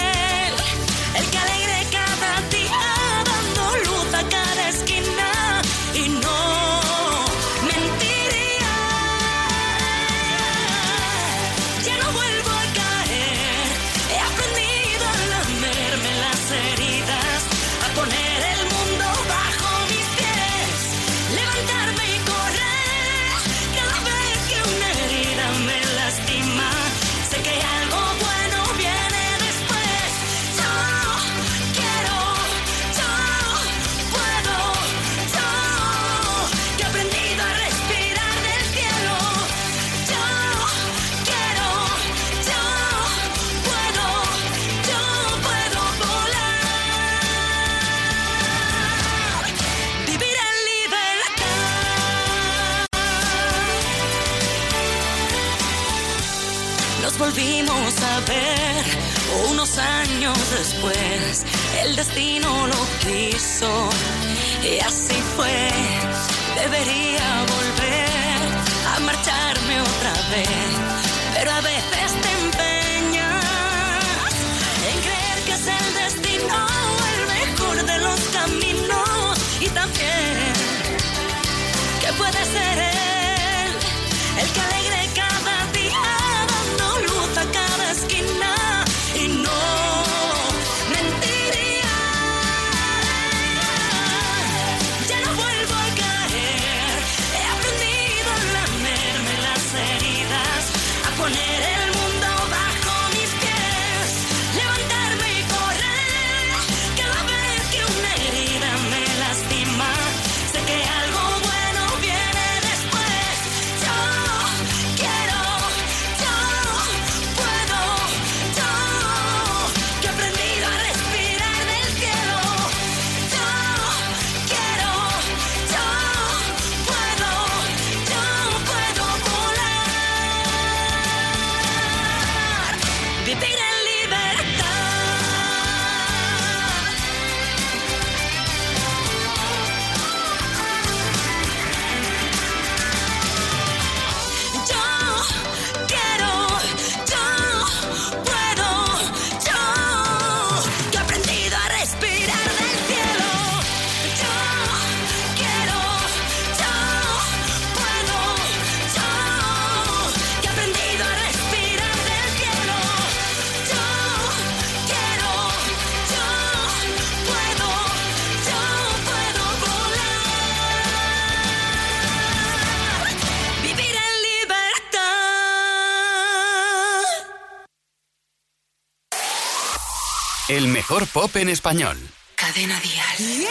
pop 181.13 181.35
en 181.35 181.49
español. 181.49 181.97
Cadena 182.35 182.79
Dial. 182.79 183.47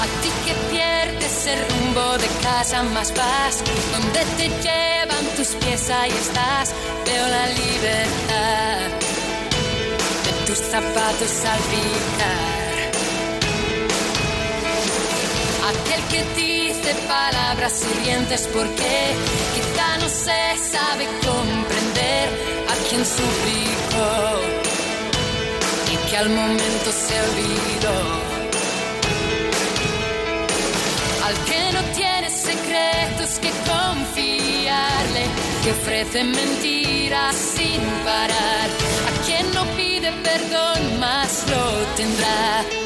A 0.00 0.06
ti 0.22 0.30
que 0.44 0.54
pierdes 0.70 1.46
el 1.46 1.68
rumbo 1.68 2.18
de 2.18 2.28
casa 2.42 2.82
más 2.84 3.12
vas, 3.14 3.64
donde 3.92 4.20
te 4.36 4.48
llevan 4.48 5.24
tus 5.36 5.48
pies 5.48 5.90
ahí 5.90 6.10
estás, 6.10 6.72
veo 7.04 7.28
la 7.28 7.46
libertad 7.48 8.90
de 10.24 10.46
tus 10.46 10.58
zapatos 10.58 11.44
al 11.44 11.60
picar. 11.60 12.65
Aquel 15.68 16.00
que 16.10 16.22
dice 16.36 16.94
palabras 17.08 17.82
hirientes 17.82 18.48
porque 18.52 19.14
quizá 19.54 19.98
no 19.98 20.08
se 20.08 20.40
sabe 20.72 21.06
comprender 21.26 22.28
a 22.70 22.88
quien 22.88 23.04
suplicó 23.04 24.40
y 25.92 26.08
que 26.08 26.16
al 26.18 26.28
momento 26.28 26.88
se 26.92 27.14
olvidó. 27.26 27.98
Al 31.26 31.34
que 31.48 31.72
no 31.72 31.82
tiene 31.96 32.30
secretos 32.30 33.40
que 33.40 33.50
confiarle, 33.72 35.24
que 35.64 35.70
ofrece 35.72 36.22
mentiras 36.22 37.34
sin 37.34 37.80
parar. 38.04 38.68
A 39.08 39.24
quien 39.26 39.52
no 39.52 39.64
pide 39.76 40.12
perdón 40.22 41.00
más 41.00 41.44
lo 41.50 41.64
tendrá. 41.96 42.85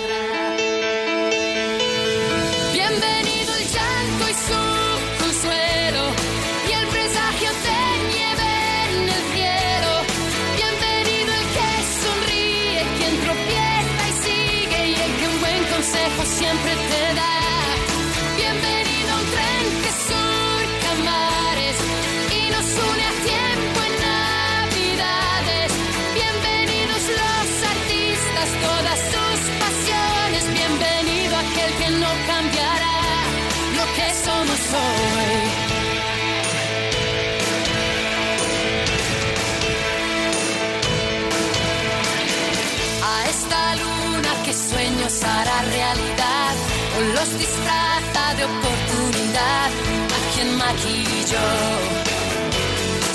Maquilló 50.80 51.48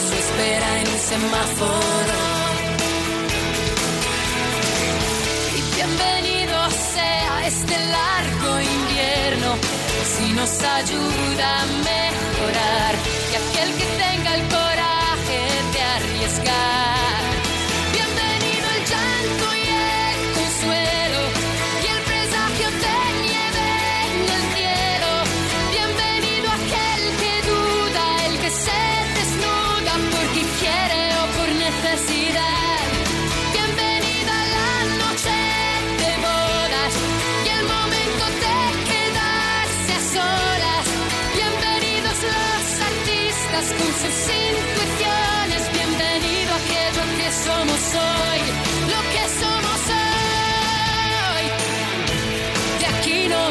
su 0.07 0.13
espera 0.13 0.81
en 0.81 0.87
un 0.87 0.99
semáforo. 0.99 2.19
Y 5.55 5.75
bienvenido 5.75 6.69
sea 6.93 7.47
este 7.47 7.75
largo 7.97 8.61
invierno. 8.61 9.55
Si 10.17 10.33
nos 10.33 10.61
ayuda 10.61 11.61
a 11.61 11.65
mejorar 11.65 12.94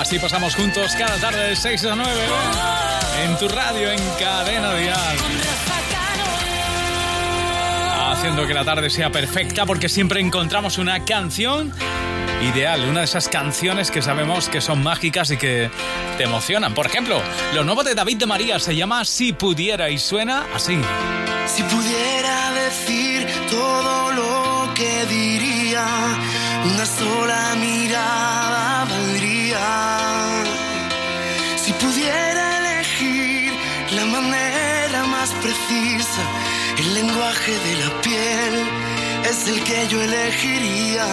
Así 0.00 0.16
pasamos 0.18 0.54
juntos 0.56 0.94
cada 0.96 1.16
tarde 1.18 1.48
de 1.50 1.56
6 1.56 1.84
a 1.84 1.94
9 1.94 2.97
en 3.24 3.36
tu 3.38 3.48
radio, 3.48 3.90
en 3.90 4.00
Cadena 4.18 4.74
Dial. 4.74 5.16
Haciendo 8.10 8.46
que 8.46 8.54
la 8.54 8.64
tarde 8.64 8.90
sea 8.90 9.10
perfecta 9.10 9.66
porque 9.66 9.88
siempre 9.88 10.20
encontramos 10.20 10.78
una 10.78 11.04
canción 11.04 11.72
ideal, 12.42 12.84
una 12.88 13.00
de 13.00 13.04
esas 13.04 13.28
canciones 13.28 13.90
que 13.90 14.02
sabemos 14.02 14.48
que 14.48 14.60
son 14.60 14.82
mágicas 14.82 15.30
y 15.30 15.36
que 15.36 15.70
te 16.16 16.24
emocionan. 16.24 16.74
Por 16.74 16.86
ejemplo, 16.86 17.20
lo 17.54 17.64
nuevo 17.64 17.82
de 17.82 17.94
David 17.94 18.18
de 18.18 18.26
María 18.26 18.58
se 18.58 18.76
llama 18.76 19.04
Si 19.04 19.32
pudiera 19.32 19.90
y 19.90 19.98
suena 19.98 20.46
así. 20.54 20.78
Si 21.46 21.62
pudiera 21.62 22.52
decir 22.52 23.26
todo 23.50 24.12
lo 24.12 24.74
que 24.74 25.06
diría, 25.06 25.86
una 26.64 26.86
sola 26.86 27.54
mirada 27.58 28.84
valdría. 28.84 30.07
Lenguaje 37.18 37.52
de 37.52 37.74
la 37.84 37.90
piel 38.00 38.54
es 39.28 39.48
el 39.48 39.64
que 39.64 39.88
yo 39.88 40.00
elegiría. 40.00 41.06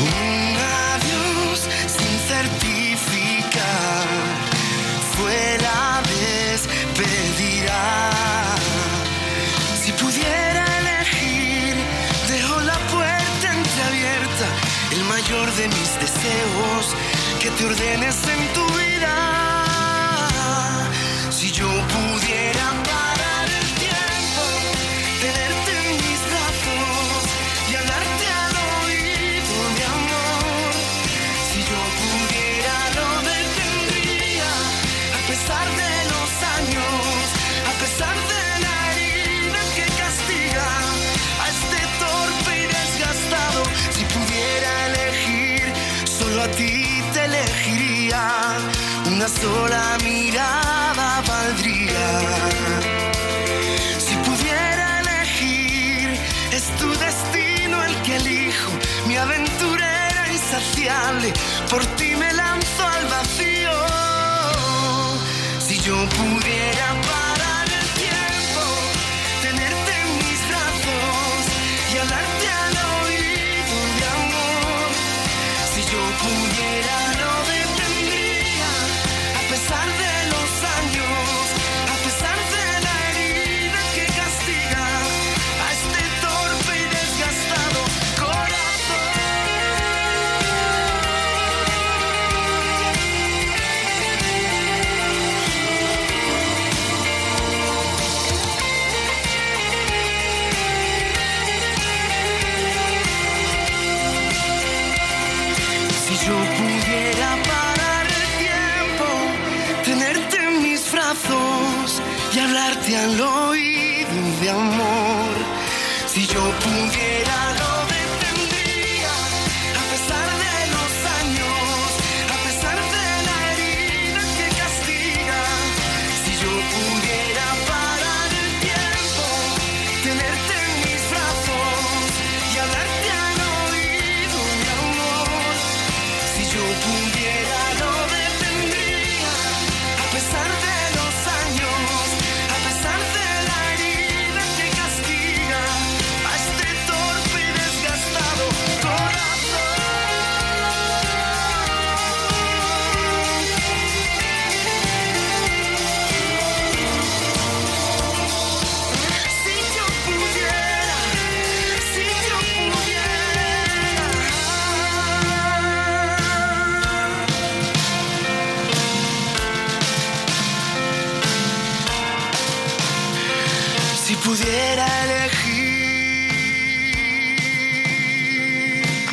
Un 0.00 0.56
adiós 0.94 1.68
sin 1.96 2.14
certificar 2.32 4.06
fue 5.14 5.58
la 5.66 6.00
despedida. 6.14 7.80
Si 9.82 9.92
pudiera 9.92 10.64
elegir, 10.80 11.74
dejo 12.28 12.60
la 12.60 12.78
puerta 12.94 13.46
entreabierta, 13.60 14.46
el 14.92 15.04
mayor 15.04 15.52
de 15.58 15.68
mis 15.68 15.90
deseos, 16.04 16.84
que 17.38 17.50
te 17.50 17.66
ordenes 17.66 18.16
en 18.34 18.42
tu 18.54 18.64
vida. 18.80 19.14
Si 21.30 21.50
yo 21.52 21.68
pudiera 21.96 22.91
sola 49.40 49.98
mirada 50.04 51.22
valdría. 51.26 52.08
Si 53.98 54.14
pudiera 54.16 55.00
elegir, 55.00 56.18
es 56.52 56.64
tu 56.78 56.88
destino 56.98 57.82
el 57.84 57.94
que 58.02 58.16
elijo. 58.16 58.70
Mi 59.06 59.16
aventura 59.16 60.08
era 60.10 60.32
insaciable, 60.32 61.32
por 61.70 61.84
ti 61.96 62.11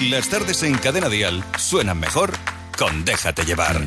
Las 0.10 0.28
tardes 0.28 0.64
en 0.64 0.76
Cadena 0.76 1.08
Dial 1.08 1.44
suenan 1.60 2.00
mejor 2.00 2.32
con 2.76 3.06
Déjate 3.06 3.46
llevar. 3.46 3.80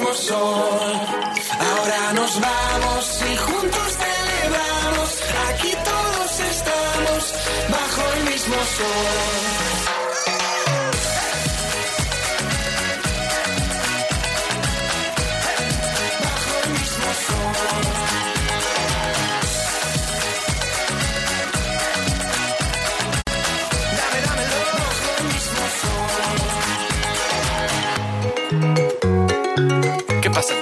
Ahora 0.00 2.12
nos 2.14 2.40
vamos 2.40 3.22
y 3.30 3.36
juntos 3.36 3.96
celebramos. 3.96 5.22
Aquí 5.50 5.72
todos 5.84 6.40
estamos 6.40 7.34
bajo 7.70 8.02
el 8.16 8.24
mismo 8.24 8.56
sol. 8.56 9.43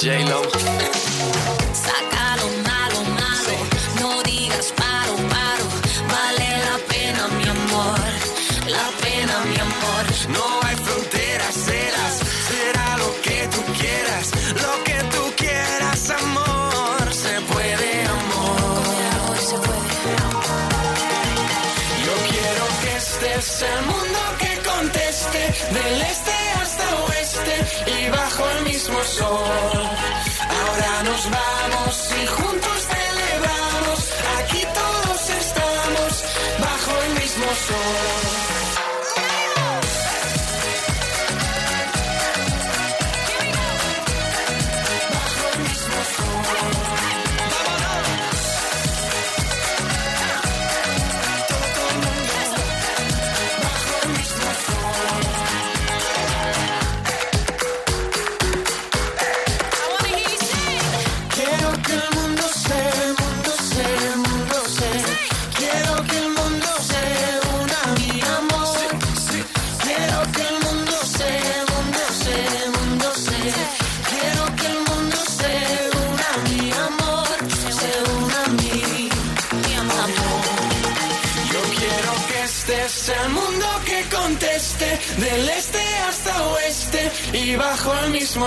J-Lo. 0.03 0.43
Sacalo, 1.87 2.49
malo, 2.67 3.01
malo. 3.21 3.57
No 4.01 4.21
digas 4.25 4.73
paro, 4.75 5.15
paro. 5.31 5.67
Vale 6.11 6.49
la 6.67 6.77
pena, 6.91 7.29
mi 7.39 7.45
amor. 7.49 8.11
La 8.67 8.89
pena, 9.01 9.35
mi 9.51 9.59
amor. 9.61 10.05
No 10.37 10.45
hay 10.67 10.75
fronteras, 10.75 11.55
serás. 11.55 12.15
Será 12.51 12.97
lo 12.99 13.11
que 13.23 13.47
tú 13.53 13.63
quieras. 13.79 14.27
Lo 14.65 14.75
que 14.83 14.99
tú 15.15 15.23
quieras, 15.37 16.11
amor. 16.11 17.15
Se 17.15 17.41
puede, 17.53 18.05
amor. 18.19 19.37
se 19.39 19.55
puede. 19.55 20.17
Yo 22.07 22.15
quiero 22.33 22.65
que 22.83 22.97
estés 22.97 23.63
el 23.63 23.83
mundo 23.87 24.21
que 24.41 24.53
conteste 24.69 25.41
del 25.73 26.03
este 26.03 26.42
y 27.87 28.11
bajo 28.11 28.51
el 28.51 28.65
mismo 28.65 29.03
sol. 29.05 30.02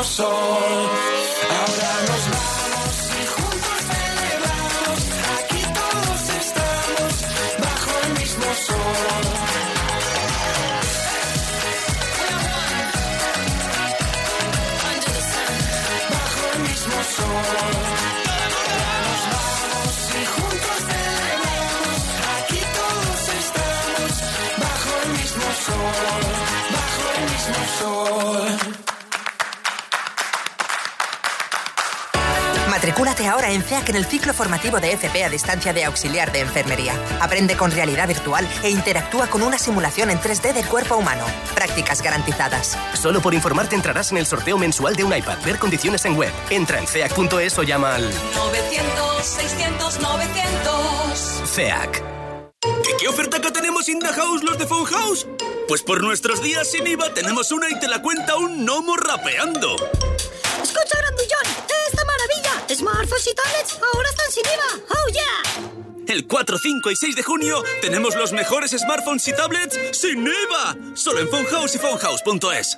so 0.05 0.44
En 33.47 33.61
CEAC 33.61 33.89
en 33.89 33.95
el 33.95 34.05
ciclo 34.05 34.33
formativo 34.33 34.79
de 34.79 34.91
FP 34.93 35.23
a 35.23 35.29
distancia 35.29 35.71
de 35.71 35.85
auxiliar 35.85 36.31
de 36.31 36.39
enfermería. 36.39 36.93
Aprende 37.21 37.55
con 37.55 37.71
realidad 37.71 38.07
virtual 38.07 38.47
e 38.63 38.69
interactúa 38.69 39.27
con 39.27 39.43
una 39.43 39.59
simulación 39.59 40.09
en 40.09 40.19
3D 40.19 40.53
del 40.53 40.65
cuerpo 40.65 40.95
humano. 40.95 41.25
Prácticas 41.53 42.01
garantizadas. 42.01 42.77
Solo 42.93 43.21
por 43.21 43.33
informarte 43.33 43.75
entrarás 43.75 44.11
en 44.11 44.17
el 44.17 44.25
sorteo 44.25 44.57
mensual 44.57 44.95
de 44.95 45.03
un 45.03 45.15
iPad. 45.15 45.37
Ver 45.45 45.59
condiciones 45.59 46.05
en 46.05 46.17
web. 46.17 46.31
Entra 46.49 46.79
en 46.79 46.87
ceac.es 46.87 47.57
o 47.59 47.63
llama 47.63 47.95
al 47.95 48.09
900 48.35 49.25
600 49.25 49.99
900 50.01 51.49
CEAC. 51.53 52.03
¿Qué, 52.61 52.91
qué 52.99 53.07
ofertaca 53.07 53.51
tenemos 53.51 53.87
in 53.89 53.99
the 53.99 54.07
house 54.07 54.43
los 54.43 54.57
de 54.57 54.65
Phone 54.65 54.85
House? 54.85 55.27
Pues 55.67 55.83
por 55.83 56.03
nuestros 56.03 56.41
días 56.41 56.69
sin 56.69 56.85
IVA 56.87 57.13
tenemos 57.13 57.51
una 57.51 57.69
y 57.69 57.79
te 57.79 57.87
la 57.87 58.01
cuenta 58.01 58.35
un 58.37 58.65
gnomo 58.65 58.97
rapeando. 58.97 59.75
Smartphones 62.95 63.27
y 63.27 63.35
tablets 63.35 63.79
ahora 63.93 64.09
están 64.09 64.31
sin 64.31 64.43
IVA. 64.45 64.85
¡Oh, 64.89 65.11
yeah! 65.11 66.13
El 66.15 66.27
4, 66.27 66.57
5 66.57 66.91
y 66.91 66.95
6 66.95 67.15
de 67.17 67.23
junio 67.23 67.61
tenemos 67.81 68.15
los 68.15 68.31
mejores 68.31 68.71
smartphones 68.71 69.27
y 69.27 69.35
tablets 69.35 69.77
sin 69.91 70.25
IVA. 70.25 70.95
Solo 70.95 71.19
en 71.19 71.27
Phone 71.27 71.45
House 71.45 71.75
y 71.75 71.77
phonehouse.es. 71.77 72.77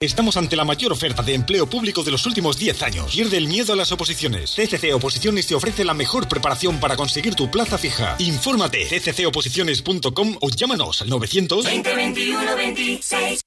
Estamos 0.00 0.38
ante 0.38 0.56
la 0.56 0.64
mayor 0.64 0.92
oferta 0.92 1.22
de 1.22 1.34
empleo 1.34 1.66
público 1.66 2.02
de 2.02 2.12
los 2.12 2.24
últimos 2.24 2.56
10 2.56 2.82
años. 2.82 3.12
Pierde 3.12 3.36
el 3.36 3.46
miedo 3.46 3.74
a 3.74 3.76
las 3.76 3.92
oposiciones. 3.92 4.54
CCC 4.56 4.94
Oposiciones 4.94 5.46
te 5.46 5.54
ofrece 5.54 5.84
la 5.84 5.92
mejor 5.92 6.28
preparación 6.28 6.80
para 6.80 6.96
conseguir 6.96 7.34
tu 7.34 7.50
plaza 7.50 7.76
fija. 7.76 8.16
Infórmate 8.20 8.86
cccoposiciones.com 8.86 10.38
o 10.40 10.48
llámanos 10.48 11.02
al 11.02 11.10
900 11.10 11.64
2021 11.64 12.56
26 12.56 13.42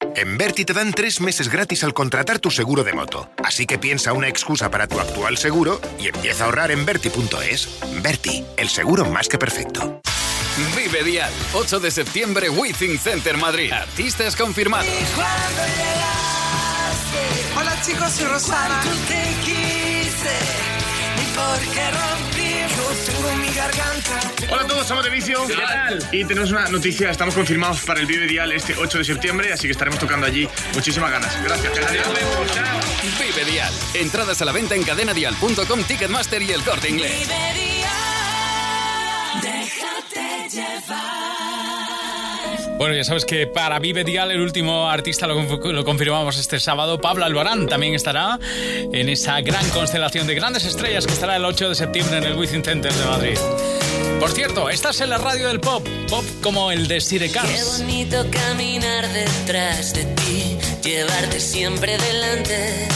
En 0.00 0.36
Berti 0.36 0.64
te 0.64 0.74
dan 0.74 0.92
tres 0.92 1.20
meses 1.20 1.48
gratis 1.48 1.82
al 1.84 1.94
contratar 1.94 2.38
tu 2.38 2.50
seguro 2.50 2.84
de 2.84 2.92
moto. 2.92 3.30
Así 3.42 3.66
que 3.66 3.78
piensa 3.78 4.12
una 4.12 4.28
excusa 4.28 4.70
para 4.70 4.86
tu 4.86 5.00
actual 5.00 5.38
seguro 5.38 5.80
y 5.98 6.08
empieza 6.08 6.44
a 6.44 6.46
ahorrar 6.46 6.70
en 6.70 6.84
Berti.es. 6.84 7.68
Berti, 8.02 8.44
el 8.56 8.68
seguro 8.68 9.06
más 9.06 9.28
que 9.28 9.38
perfecto. 9.38 10.00
Vive 10.76 11.02
Dial, 11.02 11.32
8 11.54 11.80
de 11.80 11.90
septiembre, 11.90 12.48
Within 12.50 12.98
Center 12.98 13.36
Madrid. 13.36 13.72
Artistas 13.72 14.36
confirmados. 14.36 14.88
Hola 17.58 17.80
chicos, 17.82 18.12
soy 18.12 18.26
Rosana. 18.26 18.80
te 19.08 19.22
quise, 19.44 20.38
ni 21.16 21.24
porque 21.34 21.90
rompí, 21.90 22.45
Hola 24.50 24.62
a 24.62 24.66
todos, 24.66 24.86
somos 24.86 25.04
de 25.04 25.10
Vicio. 25.10 25.46
¿Qué 25.46 25.54
tal? 25.54 26.08
Y 26.12 26.24
tenemos 26.24 26.50
una 26.50 26.68
noticia, 26.68 27.10
estamos 27.10 27.34
confirmados 27.34 27.80
para 27.80 28.00
el 28.00 28.06
Vive 28.06 28.26
Dial 28.26 28.52
este 28.52 28.74
8 28.76 28.98
de 28.98 29.04
septiembre, 29.04 29.52
así 29.52 29.66
que 29.66 29.72
estaremos 29.72 29.98
tocando 29.98 30.26
allí. 30.26 30.48
Muchísimas 30.74 31.10
ganas. 31.10 31.42
Gracias. 31.42 31.72
Vive 33.18 33.50
Dial. 33.50 33.72
Entradas 33.94 34.40
a 34.42 34.44
la 34.44 34.52
venta 34.52 34.74
en 34.74 34.82
cadenadial.com, 34.84 35.82
Ticketmaster 35.84 36.42
y 36.42 36.52
el 36.52 36.62
corte 36.62 36.88
inglés. 36.88 37.28
Déjate 39.42 40.48
llevar. 40.50 41.75
Bueno, 42.78 42.94
ya 42.94 43.04
sabes 43.04 43.24
que 43.24 43.46
para 43.46 43.78
Vive 43.78 44.04
Dial, 44.04 44.30
el 44.30 44.40
último 44.40 44.88
artista 44.88 45.26
lo, 45.26 45.40
lo 45.72 45.84
confirmamos 45.84 46.38
este 46.38 46.60
sábado, 46.60 47.00
Pablo 47.00 47.24
Alborán 47.24 47.66
también 47.66 47.94
estará 47.94 48.38
en 48.92 49.08
esa 49.08 49.40
gran 49.40 49.66
constelación 49.70 50.26
de 50.26 50.34
grandes 50.34 50.66
estrellas 50.66 51.06
que 51.06 51.14
estará 51.14 51.36
el 51.36 51.44
8 51.46 51.70
de 51.70 51.74
septiembre 51.74 52.18
en 52.18 52.24
el 52.24 52.34
Within 52.36 52.62
Center 52.62 52.92
de 52.92 53.04
Madrid. 53.06 53.38
Por 54.20 54.30
cierto, 54.30 54.68
estás 54.68 55.00
en 55.00 55.08
la 55.08 55.16
radio 55.18 55.48
del 55.48 55.58
pop, 55.60 55.86
pop 56.08 56.24
como 56.42 56.70
el 56.70 56.86
de 56.86 56.96
Qué 56.96 57.00
Sirecars. 57.00 57.78
bonito 57.80 58.24
caminar 58.30 59.08
detrás 59.10 59.94
de 59.94 60.04
ti, 60.04 60.58
llevarte 60.84 61.40
siempre 61.40 61.96
delante. 61.96 62.88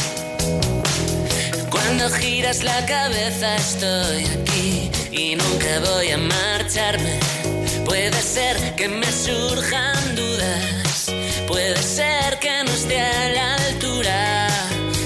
Cuando 1.70 2.10
giras 2.10 2.62
la 2.62 2.84
cabeza 2.84 3.56
estoy 3.56 4.24
aquí 4.26 4.90
y 5.10 5.36
nunca 5.36 5.80
voy 5.90 6.10
a 6.10 6.18
marcharme. 6.18 7.49
Puede 7.90 8.22
ser 8.22 8.76
que 8.76 8.88
me 8.88 9.10
surjan 9.10 10.14
dudas, 10.14 11.12
puede 11.48 11.76
ser 11.82 12.38
que 12.38 12.62
no 12.62 12.70
esté 12.70 13.00
a 13.00 13.28
la 13.30 13.54
altura, 13.56 14.46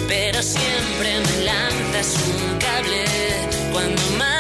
pero 0.07 0.43
siempre 0.43 1.19
me 1.27 1.45
lanzas 1.47 2.15
un 2.29 2.59
cable 2.59 3.05
cuando 3.73 4.03
más 4.19 4.34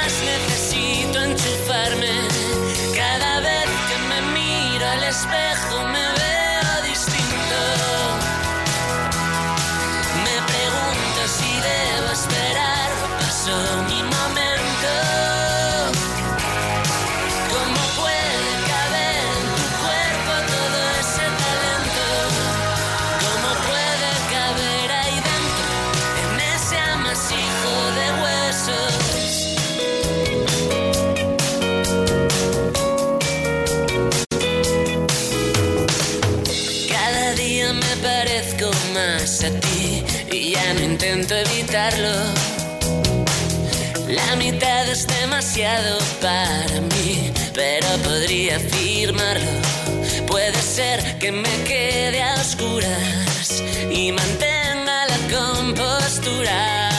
para 46.20 46.80
mí, 46.92 47.32
pero 47.54 47.86
podría 48.04 48.56
afirmarlo. 48.56 49.50
Puede 50.26 50.60
ser 50.60 51.18
que 51.18 51.32
me 51.32 51.54
quede 51.64 52.22
a 52.22 52.34
oscuras 52.34 53.62
y 53.90 54.12
mantenga 54.12 55.06
la 55.06 55.18
compostura, 55.38 56.90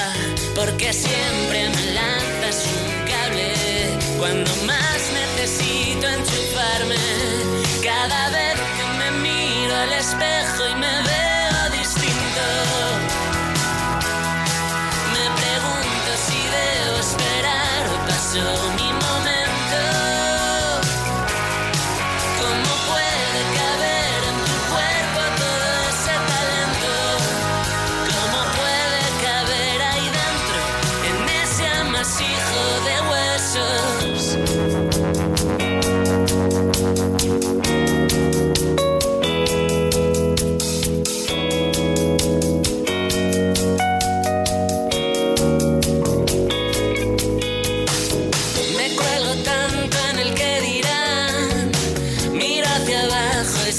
porque 0.55 0.91
siempre 0.93 1.70
me 1.76 1.93
lanzas 1.93 2.66
un 2.80 2.89
cable 3.11 3.53
cuando 4.18 4.51
más 4.66 4.99
necesito 5.22 6.07
enchufarme. 6.07 6.95
Cada 7.84 8.30
vez 8.32 8.55
que 8.78 8.86
me 8.99 9.11
miro 9.28 9.76
al 9.76 9.93
espejo 9.93 10.44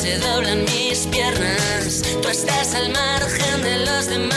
se 0.07 0.19
doblan 0.19 0.65
mis 0.65 1.07
piernas. 1.09 2.03
Tú 2.23 2.29
estás 2.29 2.75
al 2.75 2.91
margen 2.93 3.63
de 3.63 3.79
los 3.87 4.07
demás. 4.07 4.36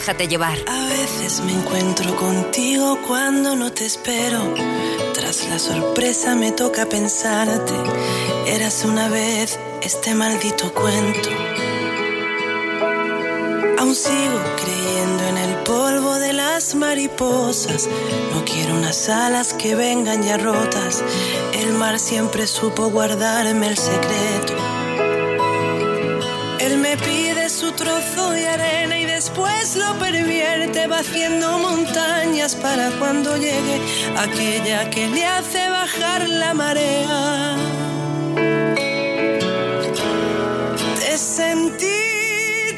Déjate 0.00 0.28
llevar. 0.28 0.56
A 0.66 0.86
veces 0.86 1.42
me 1.42 1.52
encuentro 1.52 2.16
contigo 2.16 2.98
cuando 3.06 3.54
no 3.54 3.70
te 3.70 3.84
espero. 3.84 4.54
Tras 5.12 5.46
la 5.50 5.58
sorpresa 5.58 6.34
me 6.34 6.52
toca 6.52 6.86
pensarte. 6.86 7.74
Eras 8.46 8.82
una 8.86 9.10
vez 9.10 9.58
este 9.82 10.14
maldito 10.14 10.72
cuento. 10.72 11.28
Aún 13.78 13.94
sigo 13.94 14.40
creyendo 14.62 15.22
en 15.28 15.36
el 15.36 15.54
polvo 15.64 16.14
de 16.14 16.32
las 16.32 16.74
mariposas. 16.74 17.86
No 18.32 18.42
quiero 18.46 18.76
unas 18.76 19.06
alas 19.10 19.52
que 19.52 19.74
vengan 19.74 20.22
ya 20.22 20.38
rotas. 20.38 21.04
El 21.52 21.74
mar 21.74 21.98
siempre 21.98 22.46
supo 22.46 22.88
guardarme 22.88 23.68
el 23.68 23.76
secreto. 23.76 24.54
Él 26.58 26.78
me 26.78 26.96
pide 26.96 27.50
su 27.50 27.72
trozo 27.72 28.30
de 28.30 28.48
arena 28.48 28.99
después 29.20 29.76
lo 29.76 29.98
pervierte, 29.98 30.86
va 30.86 31.00
haciendo 31.00 31.58
montañas 31.58 32.54
para 32.54 32.88
cuando 32.92 33.36
llegue 33.36 33.78
aquella 34.16 34.88
que 34.88 35.08
le 35.08 35.26
hace 35.26 35.68
bajar 35.68 36.26
la 36.26 36.54
marea. 36.54 37.54
Te 41.00 41.18
sentí 41.18 42.00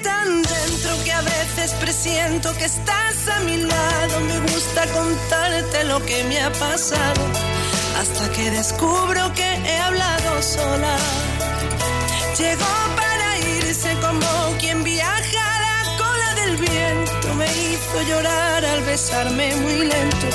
tan 0.03 0.43
dentro 0.43 0.91
que 1.05 1.13
a 1.13 1.21
veces 1.21 1.75
presiento 1.75 2.53
que 2.59 2.65
estás 2.65 3.29
a 3.29 3.39
mi 3.47 3.59
lado. 3.59 4.15
Me 4.31 4.41
gusta 4.53 4.85
contarte 4.99 5.85
lo 5.85 6.05
que 6.05 6.25
me 6.25 6.41
ha 6.41 6.53
pasado 6.55 7.23
hasta 8.01 8.33
que 8.33 8.51
descubro 8.51 9.33
que 9.33 9.49
he 9.69 9.79
hablado 9.79 10.43
sola. 10.43 10.97
Llegó 12.37 12.82
hizo 17.93 18.03
llorar 18.03 18.65
al 18.65 18.83
besarme 18.85 19.55
muy 19.57 19.79
lento. 19.79 20.27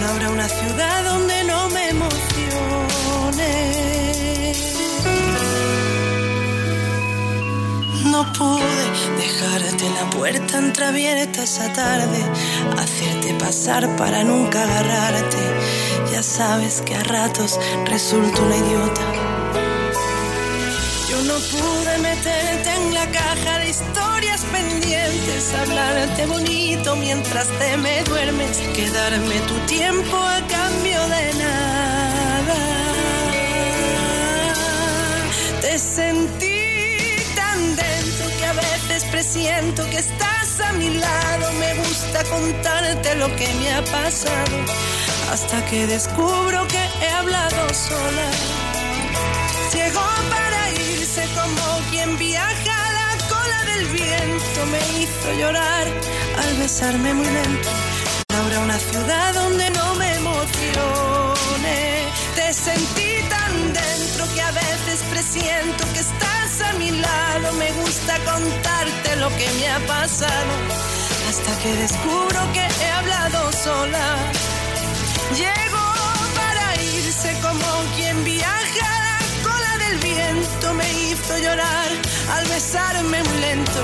No 0.00 0.08
habrá 0.08 0.30
una 0.30 0.48
ciudad 0.48 1.04
donde 1.04 1.44
no 1.44 1.68
me 1.68 1.88
emocione. 1.90 2.18
No 8.04 8.32
pude 8.32 8.62
dejarte 9.18 9.90
la 9.90 10.10
puerta 10.10 10.58
entreabierta 10.58 11.42
esa 11.42 11.72
tarde, 11.72 12.24
hacerte 12.78 13.34
pasar 13.34 13.96
para 13.96 14.24
nunca 14.24 14.62
agarrarte. 14.62 15.36
Ya 16.12 16.22
sabes 16.22 16.80
que 16.80 16.94
a 16.94 17.02
ratos 17.04 17.58
resulto 17.84 18.42
una 18.42 18.56
idiota. 18.56 19.07
No 21.38 21.44
pude 21.44 21.98
meterte 21.98 22.68
en 22.68 22.94
la 22.94 23.06
caja 23.12 23.58
de 23.60 23.68
historias 23.68 24.44
pendientes, 24.50 25.54
hablarte 25.54 26.26
bonito 26.26 26.96
mientras 26.96 27.46
te 27.60 27.76
me 27.76 28.02
duermes, 28.02 28.58
quedarme 28.74 29.36
tu 29.46 29.54
tiempo 29.66 30.16
a 30.16 30.40
cambio 30.48 31.00
de 31.06 31.34
nada. 31.34 32.56
Te 35.60 35.78
sentí 35.78 36.58
tan 37.36 37.76
dentro 37.76 38.26
que 38.36 38.44
a 38.44 38.52
veces 38.54 39.04
presiento 39.04 39.88
que 39.90 39.98
estás 39.98 40.60
a 40.60 40.72
mi 40.72 40.90
lado. 40.90 41.52
Me 41.52 41.74
gusta 41.74 42.24
contarte 42.24 43.14
lo 43.14 43.28
que 43.36 43.46
me 43.60 43.74
ha 43.74 43.84
pasado 43.84 44.56
hasta 45.30 45.64
que 45.66 45.86
descubro 45.86 46.66
que 46.66 46.82
he 47.00 47.10
hablado 47.10 47.72
sola. 47.72 48.67
Como 51.48 51.80
quien 51.90 52.18
viaja 52.18 52.74
a 52.88 52.92
la 53.00 53.10
cola 53.32 53.64
del 53.72 53.86
viento. 53.86 54.66
Me 54.70 54.80
hizo 55.00 55.28
llorar 55.40 55.86
al 56.42 56.54
besarme 56.56 57.14
muy 57.14 57.26
lento. 57.26 57.68
Habrá 58.38 58.60
una 58.60 58.78
ciudad 58.78 59.34
donde 59.34 59.70
no 59.70 59.94
me 59.94 60.14
emocione. 60.14 61.78
Te 62.34 62.52
sentí 62.52 63.10
tan 63.30 63.52
dentro 63.72 64.34
que 64.34 64.42
a 64.42 64.50
veces 64.50 64.98
presiento 65.10 65.84
que 65.94 66.00
estás 66.00 66.50
a 66.68 66.72
mi 66.74 66.90
lado. 66.90 67.52
Me 67.54 67.72
gusta 67.82 68.18
contarte 68.30 69.16
lo 69.16 69.28
que 69.38 69.48
me 69.58 69.68
ha 69.70 69.80
pasado. 69.86 70.52
Hasta 71.30 71.58
que 71.62 71.72
descubro 71.76 72.40
que 72.52 72.60
he 72.60 72.90
hablado 72.90 73.52
sola. 73.52 74.16
Llegó 75.34 75.88
para 76.40 76.82
irse 76.82 77.30
como 77.40 77.68
quien 77.96 78.24
viaja 78.24 78.97
Me 80.74 80.92
hizo 80.92 81.36
llorar 81.38 81.88
al 82.30 82.46
besarme 82.46 83.22
muy 83.24 83.38
lento. 83.40 83.80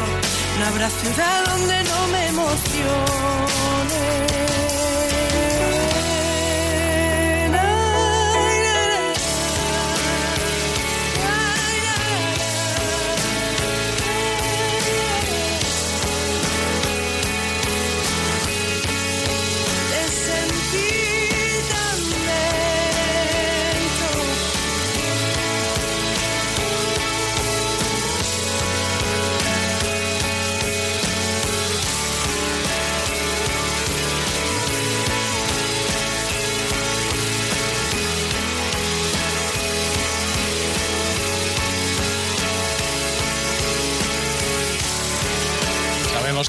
No 0.59 0.66
habrá 0.66 0.88
ciudad 0.88 1.44
donde 1.46 1.82
no 1.82 2.07
me 2.09 2.26
emocione. 2.28 2.74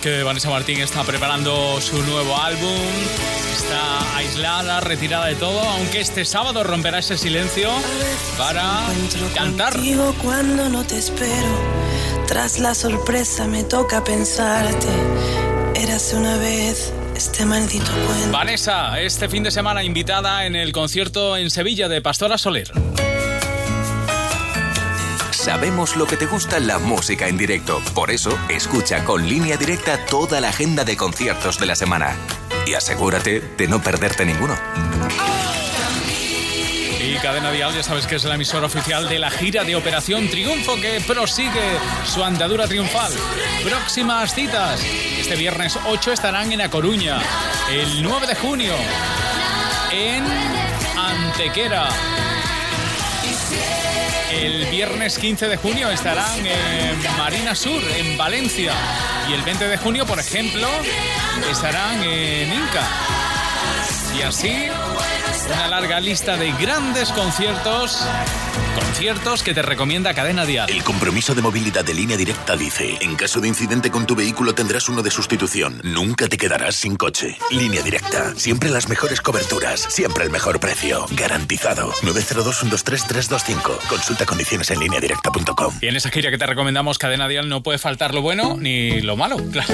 Que 0.05 0.21
Vanessa 0.21 0.51
Martín 0.51 0.81
está 0.81 1.03
preparando 1.03 1.81
su 1.81 1.99
nuevo 2.03 2.37
álbum. 2.37 2.79
Está 3.55 4.15
aislada, 4.15 4.79
retirada 4.79 5.25
de 5.25 5.33
todo, 5.33 5.59
aunque 5.59 5.99
este 5.99 6.25
sábado 6.25 6.63
romperá 6.63 6.99
ese 6.99 7.17
silencio 7.17 7.71
para 8.37 8.83
cantar. 9.33 9.73
Cuando 10.21 10.69
no 10.69 10.85
te 10.85 10.99
espero. 10.99 11.47
Tras 12.27 12.59
la 12.59 12.75
sorpresa 12.75 13.47
me 13.47 13.63
toca 13.63 14.03
pensarte. 14.03 14.85
Érase 15.73 16.15
una 16.17 16.37
vez 16.37 16.93
este 17.15 17.43
maldito 17.43 17.89
cuento. 17.91 18.31
Vanessa, 18.31 19.01
este 19.01 19.27
fin 19.27 19.41
de 19.41 19.49
semana 19.49 19.83
invitada 19.83 20.45
en 20.45 20.55
el 20.55 20.71
concierto 20.71 21.35
en 21.35 21.49
Sevilla 21.49 21.89
de 21.89 22.03
Pastora 22.03 22.37
Soler. 22.37 22.71
Sabemos 25.45 25.95
lo 25.95 26.07
que 26.07 26.17
te 26.17 26.25
gusta 26.25 26.59
la 26.59 26.79
música 26.79 27.27
en 27.27 27.37
directo. 27.37 27.79
Por 27.93 28.09
eso, 28.09 28.35
escucha 28.49 29.03
con 29.03 29.29
línea 29.29 29.57
directa 29.57 30.03
toda 30.07 30.41
la 30.41 30.49
agenda 30.49 30.83
de 30.83 30.97
conciertos 30.97 31.59
de 31.59 31.67
la 31.67 31.75
semana. 31.75 32.17
Y 32.65 32.73
asegúrate 32.73 33.41
de 33.55 33.67
no 33.67 33.79
perderte 33.79 34.25
ninguno. 34.25 34.55
Y 36.99 37.13
Cadena 37.17 37.51
Dial, 37.51 37.75
ya 37.75 37.83
sabes 37.83 38.07
que 38.07 38.15
es 38.15 38.23
la 38.23 38.33
emisora 38.33 38.65
oficial 38.65 39.07
de 39.07 39.19
la 39.19 39.29
gira 39.29 39.63
de 39.63 39.75
Operación 39.75 40.27
Triunfo 40.29 40.81
que 40.81 40.99
prosigue 41.05 41.77
su 42.05 42.23
andadura 42.23 42.67
triunfal. 42.67 43.13
Próximas 43.63 44.33
citas. 44.33 44.83
Este 45.19 45.35
viernes 45.35 45.77
8 45.85 46.11
estarán 46.11 46.53
en 46.53 46.61
A 46.61 46.71
Coruña. 46.71 47.21
El 47.69 48.01
9 48.01 48.25
de 48.25 48.35
junio 48.35 48.73
en 49.91 50.23
Antequera. 50.97 51.89
El 54.35 54.65
viernes 54.65 55.17
15 55.17 55.47
de 55.47 55.57
junio 55.57 55.89
estarán 55.89 56.45
en 56.45 57.17
Marina 57.17 57.55
Sur, 57.55 57.81
en 57.97 58.17
Valencia. 58.17 58.73
Y 59.29 59.33
el 59.33 59.41
20 59.43 59.67
de 59.67 59.77
junio, 59.77 60.05
por 60.05 60.19
ejemplo, 60.19 60.67
estarán 61.49 62.03
en 62.03 62.53
Inca. 62.53 62.87
Y 64.17 64.21
así, 64.23 64.67
una 65.47 65.67
larga 65.67 65.99
lista 65.99 66.37
de 66.37 66.51
grandes 66.53 67.11
conciertos, 67.11 68.05
conciertos 68.75 69.43
que 69.43 69.53
te 69.53 69.61
recomienda 69.61 70.13
Cadena 70.13 70.45
Dial. 70.45 70.69
El 70.69 70.83
compromiso 70.83 71.35
de 71.35 71.41
movilidad 71.41 71.83
de 71.83 71.93
línea 71.93 72.17
directa 72.17 72.55
dice, 72.55 72.97
en 73.01 73.15
caso 73.15 73.39
de 73.41 73.47
incidente 73.47 73.91
con 73.91 74.05
tu 74.05 74.15
vehículo 74.15 74.53
tendrás 74.55 74.89
uno 74.89 75.03
de 75.03 75.11
sustitución. 75.11 75.81
Nunca 75.83 76.27
te 76.27 76.37
quedarás 76.37 76.75
sin 76.75 76.95
coche. 76.95 77.37
Línea 77.51 77.81
directa, 77.81 78.33
siempre 78.35 78.69
las 78.69 78.89
mejores 78.89 79.21
coberturas, 79.21 79.81
siempre 79.89 80.23
el 80.23 80.31
mejor 80.31 80.59
precio. 80.59 81.05
Garantizado. 81.11 81.91
902-123-325. 82.01 83.77
Consulta 83.87 84.25
condiciones 84.25 84.71
en 84.71 84.79
línea 84.79 84.99
directa.com. 84.99 85.77
Y 85.81 85.87
en 85.87 85.95
esa 85.95 86.09
gira 86.09 86.31
que 86.31 86.37
te 86.37 86.45
recomendamos, 86.45 86.97
Cadena 86.97 87.27
Dial, 87.27 87.49
no 87.49 87.61
puede 87.61 87.77
faltar 87.77 88.13
lo 88.13 88.21
bueno 88.21 88.57
ni 88.59 89.01
lo 89.01 89.15
malo, 89.15 89.37
claro. 89.51 89.73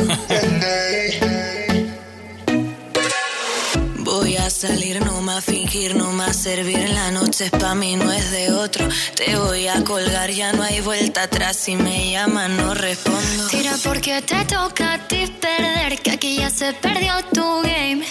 Voy 4.22 4.38
a 4.38 4.52
salir, 4.52 5.04
no 5.04 5.20
más 5.22 5.44
fingir, 5.44 5.96
no 5.96 6.12
más 6.12 6.38
servir. 6.38 6.88
La 6.92 7.10
noche 7.10 7.46
es 7.46 7.52
pa' 7.52 7.74
mí, 7.74 7.96
no 7.96 8.12
es 8.14 8.30
de 8.30 8.52
otro. 8.54 8.88
Te 9.16 9.36
voy 9.36 9.68
a 9.68 9.84
colgar, 9.84 10.30
ya 10.30 10.54
no 10.54 10.62
hay 10.62 10.80
vuelta 10.80 11.24
atrás. 11.24 11.58
Si 11.58 11.76
me 11.76 12.12
llaman, 12.12 12.56
no 12.56 12.76
respondo. 12.76 13.48
Tira 13.48 13.76
porque 13.84 14.22
te 14.22 14.46
toca 14.46 14.94
a 14.94 15.08
ti 15.08 15.26
perder, 15.26 16.00
que 16.04 16.12
aquí 16.12 16.38
ya 16.38 16.52
se 16.52 16.72
perdió 16.74 17.14
tu 17.34 17.62
game. 17.64 18.06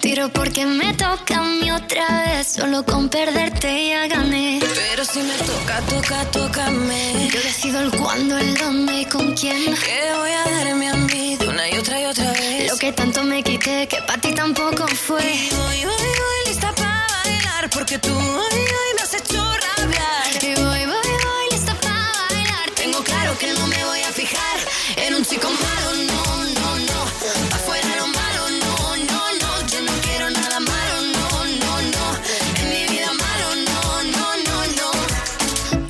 Tiro 0.00 0.28
porque 0.28 0.64
me 0.66 0.94
toca 0.94 1.38
a 1.40 1.42
mí 1.42 1.68
otra 1.72 2.26
vez, 2.26 2.46
solo 2.46 2.84
con 2.84 3.08
perderte 3.08 3.88
ya 3.88 4.06
gané. 4.06 4.60
Pero 4.60 5.04
si 5.04 5.18
me 5.18 5.34
toca, 5.34 5.80
toca, 5.90 6.30
tócame. 6.30 7.28
Yo 7.34 7.40
decido 7.40 7.80
el 7.80 7.90
cuándo, 7.90 8.38
el 8.38 8.54
dónde 8.56 9.00
y 9.00 9.04
con 9.06 9.34
quién. 9.34 9.74
Que 9.74 10.00
voy 10.16 10.30
a 10.30 10.44
darme 10.48 10.88
a 10.90 10.94
mí 10.94 11.15
una 11.56 11.70
y 11.70 11.78
otra 11.78 12.00
y 12.02 12.04
otra 12.04 12.32
vez. 12.32 12.70
Lo 12.70 12.76
que 12.76 12.92
tanto 12.92 13.24
me 13.24 13.42
quité, 13.42 13.88
que 13.88 13.98
para 14.02 14.20
ti 14.20 14.32
tampoco 14.32 14.86
fue. 14.88 15.22
Y 15.22 15.48
voy, 15.54 15.84
voy, 15.90 16.08
voy, 16.22 16.38
lista 16.48 16.70
para 16.74 17.06
bailar, 17.24 17.70
porque 17.70 17.98
tú 17.98 18.12
hoy, 18.14 18.60
hoy 18.80 18.95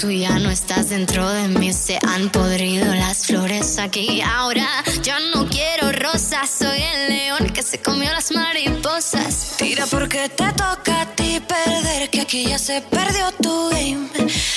Tú 0.07 0.13
ya 0.13 0.39
no 0.39 0.53
estás 0.53 0.91
dentro 0.91 1.29
de 1.29 1.49
mí, 1.49 1.73
se 1.73 1.99
han 2.07 2.31
podrido 2.31 2.95
las 2.95 3.27
flores 3.27 3.77
aquí. 3.81 4.21
Ahora 4.21 4.65
yo 5.03 5.15
no 5.35 5.49
quiero 5.49 5.86
soy 6.19 6.81
el 6.81 7.09
león 7.09 7.51
que 7.51 7.63
se 7.63 7.79
comió 7.83 8.11
las 8.11 8.31
mariposas. 8.33 9.57
Tira 9.59 9.85
porque 9.87 10.29
te 10.31 10.51
toca 10.53 11.03
a 11.03 11.07
ti 11.15 11.41
perder, 11.47 12.09
que 12.09 12.23
aquí 12.23 12.47
ya 12.47 12.59
se 12.59 12.81
perdió 12.81 13.31
tu 13.33 13.69
game. 13.69 14.09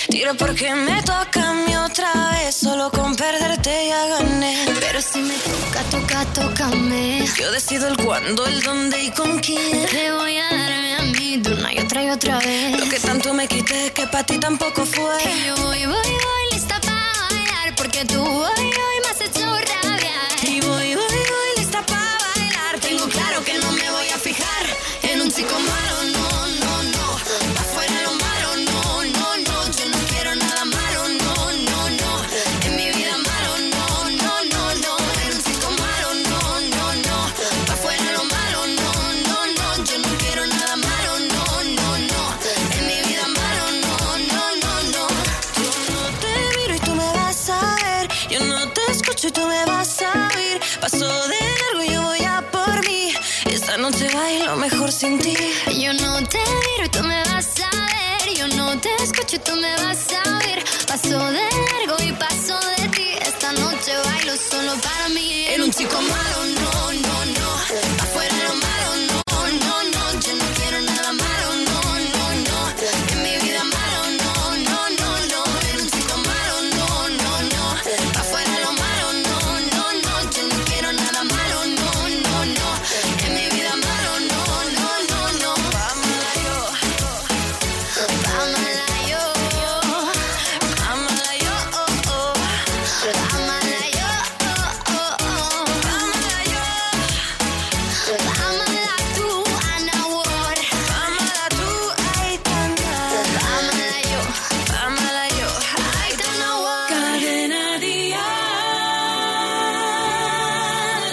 Tira 0.10 0.34
porque 0.36 0.74
me 0.74 1.02
toca 1.04 1.50
a 1.50 1.54
mí 1.54 1.76
otra 1.76 2.14
vez, 2.32 2.56
solo 2.56 2.90
con 2.92 3.14
perderte 3.14 3.88
ya 3.90 4.06
gané. 4.08 4.68
Pero 4.80 5.02
si 5.02 5.20
me 5.20 5.34
toca, 5.34 5.84
toca, 5.92 6.26
tócame. 6.34 7.26
Yo 7.38 7.52
decido 7.52 7.90
el 7.90 7.98
cuándo, 7.98 8.46
el 8.46 8.62
dónde 8.62 9.04
y 9.04 9.12
con 9.12 9.40
quién. 9.40 9.86
Te 9.88 10.12
voy 10.14 10.38
a 10.38 10.44
darme 10.44 10.96
a 10.96 11.02
mí 11.02 11.38
de 11.38 11.54
una 11.54 11.74
y 11.74 11.80
otra 11.80 12.04
y 12.06 12.10
otra 12.10 12.40
vez. 12.40 12.80
Lo 12.80 12.90
que 12.90 13.00
tanto 13.00 13.34
me 13.34 13.48
quité, 13.48 13.92
que 13.92 14.08
para 14.08 14.26
ti 14.26 14.38
tampoco 14.38 14.86
fue. 14.86 15.18
Y 15.26 15.48
yo 15.48 15.56
voy, 15.58 15.86
voy, 15.86 16.12
voy, 16.26 16.54
lista 16.54 16.80
para 16.80 17.28
bailar, 17.30 17.76
porque 17.76 18.06
tú 18.06 18.22
hoy, 18.24 18.66
hoy 18.66 19.09
tú 49.32 49.46
me 49.48 49.66
vas 49.66 50.02
a 50.02 50.30
oír. 50.36 50.60
Paso 50.82 51.28
de 51.28 51.40
largo 51.62 51.84
y 51.84 51.94
yo 51.94 52.02
voy 52.04 52.24
a 52.24 52.42
por 52.52 52.86
mí. 52.88 53.14
Esta 53.46 53.78
noche 53.78 54.10
bailo 54.14 54.56
mejor 54.56 54.92
sin 54.92 55.20
ti. 55.20 55.36
Yo 55.78 55.94
no 55.94 56.24
te 56.28 56.40
miro 56.40 56.86
y 56.86 56.90
tú 56.90 57.04
me 57.04 57.24
vas 57.26 57.50
a 57.62 57.70
ver. 57.92 58.36
Yo 58.36 58.48
no 58.58 58.78
te 58.80 58.90
escucho 59.04 59.36
y 59.36 59.40
tú 59.40 59.56
me 59.56 59.74
vas 59.84 60.06
a 60.14 60.38
oír. 60.38 60.64
Paso 60.88 61.20
de 61.32 61.48
largo 61.68 61.96
y 62.08 62.12
paso 62.14 62.58
de 62.78 62.88
ti. 62.90 63.08
Esta 63.22 63.52
noche 63.54 63.92
bailo 64.06 64.34
solo 64.38 64.74
para 64.82 65.10
mí. 65.10 65.46
En 65.48 65.64
un 65.64 65.72
chico 65.72 66.02
malo, 66.02 66.46
no, 66.56 66.59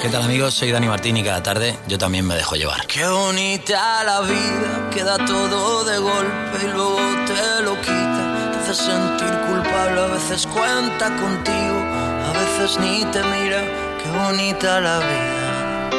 ¿Qué 0.07 0.12
tal 0.12 0.22
amigos? 0.22 0.54
Soy 0.54 0.70
Dani 0.70 0.86
Martín 0.86 1.16
y 1.16 1.24
cada 1.24 1.42
tarde 1.42 1.76
yo 1.88 1.98
también 1.98 2.24
me 2.24 2.36
dejo 2.36 2.54
llevar. 2.54 2.86
Qué 2.86 3.04
bonita 3.09 4.04
la 4.04 4.20
vida, 4.20 4.88
queda 4.94 5.16
todo 5.26 5.82
de 5.82 5.98
golpe 5.98 6.59
y 6.62 6.68
luego 6.68 7.00
te 7.26 7.62
lo 7.64 7.74
quita. 7.80 8.52
Te 8.52 8.70
hace 8.70 8.74
sentir 8.84 9.36
culpable, 9.48 10.00
a 10.02 10.07
veces 10.07 10.46
cuenta 10.46 11.07
contigo, 11.16 11.78
a 12.24 12.32
veces 12.38 12.78
ni 12.78 13.04
te 13.07 13.20
mira. 13.20 13.61
Qué 14.00 14.09
bonita 14.16 14.80
la 14.80 14.98
vida. 15.00 15.90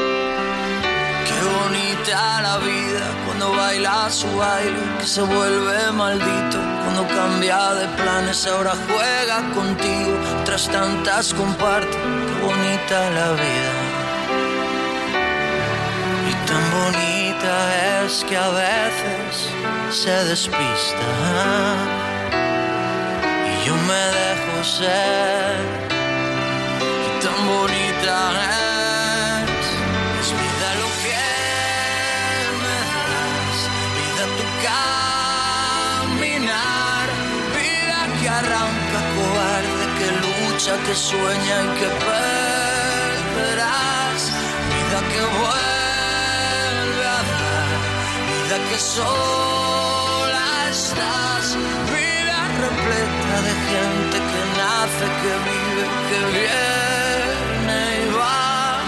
Qué 1.28 1.40
bonita 1.60 2.42
la 2.44 2.58
vida 2.60 3.12
cuando 3.26 3.52
baila 3.58 4.10
su 4.10 4.34
baile, 4.38 4.80
que 5.02 5.06
se 5.06 5.22
vuelve 5.22 5.92
maldito. 5.92 6.58
Cuando 6.86 7.06
cambia 7.10 7.74
de 7.74 7.88
planes, 8.02 8.48
ahora 8.48 8.72
juega 8.88 9.54
contigo. 9.54 10.18
Tras 10.46 10.70
tantas 10.70 11.34
comparte, 11.34 11.92
qué 11.92 12.46
bonita 12.46 13.10
la 13.10 13.32
vida. 13.34 13.87
Tan 16.48 16.64
bonita 16.72 17.56
es 18.06 18.24
que 18.24 18.38
a 18.38 18.50
veces 18.50 19.50
se 19.92 20.16
despista. 20.32 21.10
Y 23.52 23.54
yo 23.66 23.76
me 23.90 24.04
dejo 24.20 24.56
ser. 24.64 25.58
Y 27.06 27.10
tan 27.24 27.40
bonita 27.54 28.18
es. 29.44 29.66
Es 30.22 30.30
vida 30.42 30.70
lo 30.82 30.90
que 31.04 31.26
me 32.64 32.80
das. 33.02 33.58
Vida 33.98 34.24
tu 34.38 34.46
caminar. 36.28 36.48
Vida 37.60 38.00
que 38.20 38.28
arranca 38.40 39.00
cobarde, 39.18 39.86
que 40.00 40.10
lucha, 40.24 40.74
que 40.86 40.94
sueña 40.96 41.56
y 41.66 41.70
que 41.80 41.90
perderás. 43.36 44.22
Vida 44.72 45.00
que 45.12 45.22
vuelve. 45.40 45.77
da 48.50 48.60
que 48.70 48.80
sola 48.80 50.48
estás, 50.70 51.46
vida 51.92 52.38
repleta 52.64 53.36
de 53.48 53.54
gente 53.70 54.18
que 54.30 54.42
nace, 54.60 55.06
que 55.22 55.34
vive, 55.48 55.84
que 56.10 56.20
viene 56.38 57.80
y 58.04 58.08
va. 58.18 58.80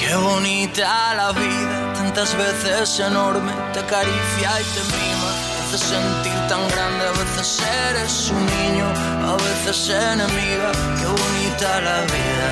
Qué 0.00 0.14
bonita 0.16 1.14
la 1.14 1.32
vida, 1.32 1.92
tantas 1.98 2.34
veces 2.36 2.98
enorme, 3.00 3.52
te 3.74 3.80
acaricia 3.80 4.48
y 4.62 4.64
te 4.74 4.82
mima. 4.96 5.30
Te 5.52 5.76
hace 5.76 5.78
sentir 5.94 6.38
tan 6.48 6.62
grande, 6.72 7.04
a 7.12 7.12
veces 7.12 7.62
eres 7.90 8.30
un 8.30 8.44
niño, 8.56 8.86
a 9.32 9.34
veces 9.36 9.90
enemiga. 9.90 10.70
Qué 10.98 11.06
bonita 11.20 11.80
la 11.88 12.00
vida, 12.14 12.50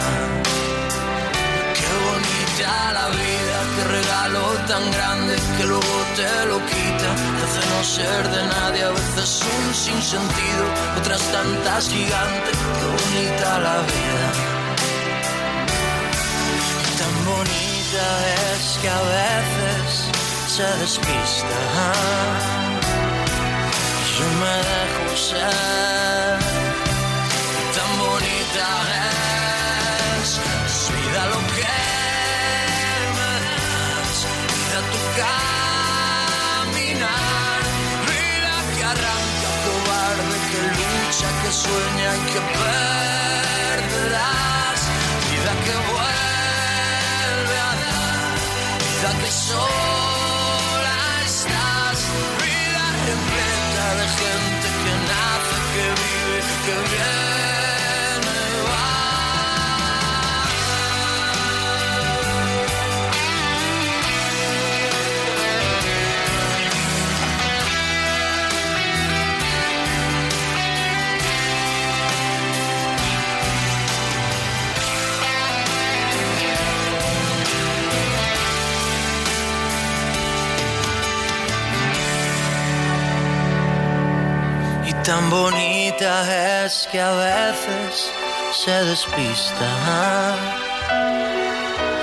qué 1.78 1.88
bonita 2.04 2.92
la 2.92 3.08
vida. 3.08 3.35
Regalo 3.86 4.42
tan 4.66 4.90
grande 4.90 5.36
que 5.56 5.64
luego 5.64 5.96
te 6.16 6.46
lo 6.46 6.58
quita, 6.66 7.10
hace 7.44 7.62
no 7.72 7.84
ser 7.84 8.28
de 8.28 8.42
nadie, 8.46 8.82
a 8.84 8.90
veces 8.90 9.42
un 9.42 9.74
sinsentido, 9.74 10.64
otras 10.98 11.22
tantas 11.32 11.88
gigantes, 11.88 12.56
qué 12.78 12.86
bonita 12.96 13.58
la 13.60 13.78
vida. 13.92 14.26
Y 16.86 16.98
tan 17.00 17.14
bonita 17.24 18.04
es 18.54 18.78
que 18.80 18.88
a 18.88 19.02
veces 19.18 20.10
se 20.48 20.66
despista. 20.82 21.58
Yo 24.18 24.26
me 24.40 24.56
dejo 24.70 25.16
ser. 25.16 26.05
Sueña 41.66 42.12
que 42.32 42.40
perderás. 43.78 44.80
Vida 45.30 45.52
que 45.64 45.74
vuelve 45.90 47.56
a 47.58 47.72
dar, 47.82 48.34
vida 48.78 49.10
que 49.22 49.30
sola 49.30 49.85
tan 85.06 85.30
bonita 85.30 86.64
es 86.64 86.88
que 86.90 87.00
a 87.00 87.12
veces 87.12 88.10
se 88.52 88.72
despista. 88.90 89.70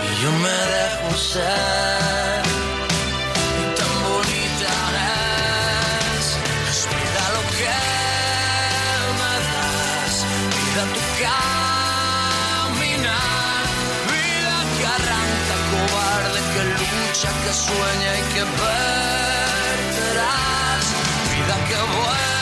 Y 0.06 0.10
yo 0.24 0.32
me 0.32 0.58
dejo 0.76 1.10
ser. 1.18 2.44
Tan 3.80 3.94
bonita 4.08 4.74
es. 6.16 6.26
Es 6.72 6.80
lo 7.36 7.42
que 7.60 7.78
me 9.20 9.34
das. 9.50 10.14
Vida 10.58 10.84
tu 10.96 11.04
caminar. 11.24 12.84
Vida 14.14 14.56
que 14.78 14.86
arranca 14.98 15.56
cobarde, 15.72 16.40
que 16.54 16.64
lucha, 16.80 17.30
que 17.44 17.52
sueña 17.68 18.12
y 18.16 18.24
que 18.34 18.44
perderás. 19.92 20.36
Vida 21.32 21.56
que 21.68 21.80
vuelve 21.98 22.33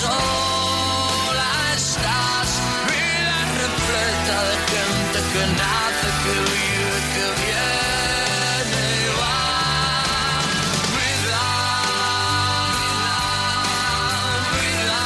sola 0.00 1.50
estás. 1.76 2.50
Vida 2.90 3.38
repleta 3.62 4.36
de 4.48 4.56
gente 4.72 5.18
que 5.32 5.42
nace, 5.60 6.08
que 6.22 6.34
vive, 6.52 6.98
que 7.14 7.26
viene 7.40 8.82
y 9.04 9.08
va. 9.18 9.38
Vida, 10.96 11.44
vida, 14.56 15.02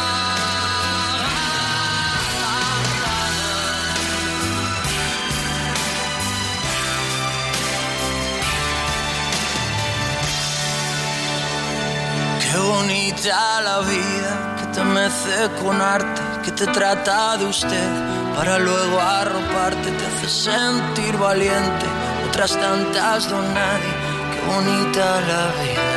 Qué 12.44 12.58
bonita 12.58 13.60
la 13.62 13.78
vida 13.80 14.23
te 14.74 14.82
mece 14.82 15.50
con 15.62 15.80
arte, 15.80 16.20
que 16.44 16.50
te 16.50 16.66
trata 16.66 17.36
de 17.36 17.46
usted 17.46 17.88
para 18.34 18.58
luego 18.58 19.00
arroparte, 19.00 19.90
te 19.92 20.06
hace 20.06 20.28
sentir 20.28 21.16
valiente. 21.16 21.86
Otras 22.28 22.52
tantas 22.58 23.30
don 23.30 23.44
qué 23.54 24.40
bonita 24.52 25.20
la 25.20 25.62
vida. 25.62 25.93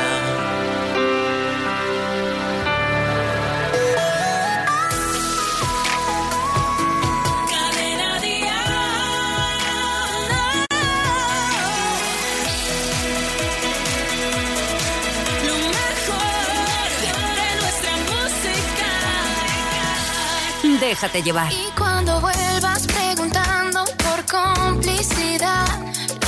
Déjate 20.88 21.22
llevar. 21.22 21.52
Y 21.52 21.70
cuando 21.76 22.18
vuelvas 22.18 22.86
preguntando 22.86 23.84
por 23.98 24.24
complicidad, 24.24 25.66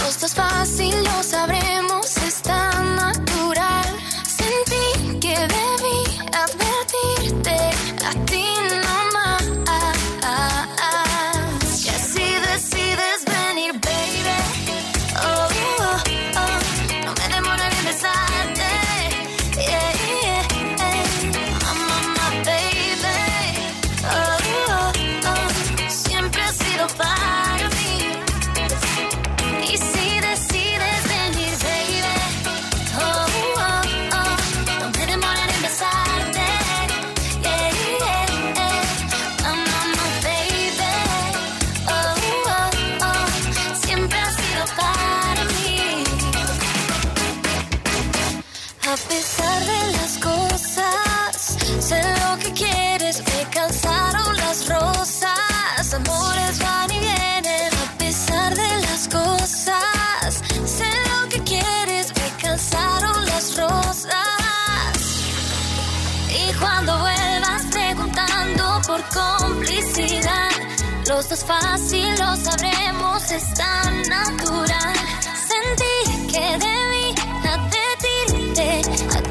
los 0.04 0.20
dos 0.20 0.34
fácil 0.34 1.02
lo 1.02 1.22
sabremos, 1.22 1.89
complicidad, 69.12 70.50
los 71.08 71.28
dos 71.28 71.44
fácil 71.44 72.08
lo 72.18 72.36
sabremos, 72.36 73.30
es 73.30 73.54
tan 73.54 74.02
natural. 74.02 74.94
Sentí 75.48 76.26
que 76.32 76.58
debí 76.58 77.14
advertirte 77.44 79.29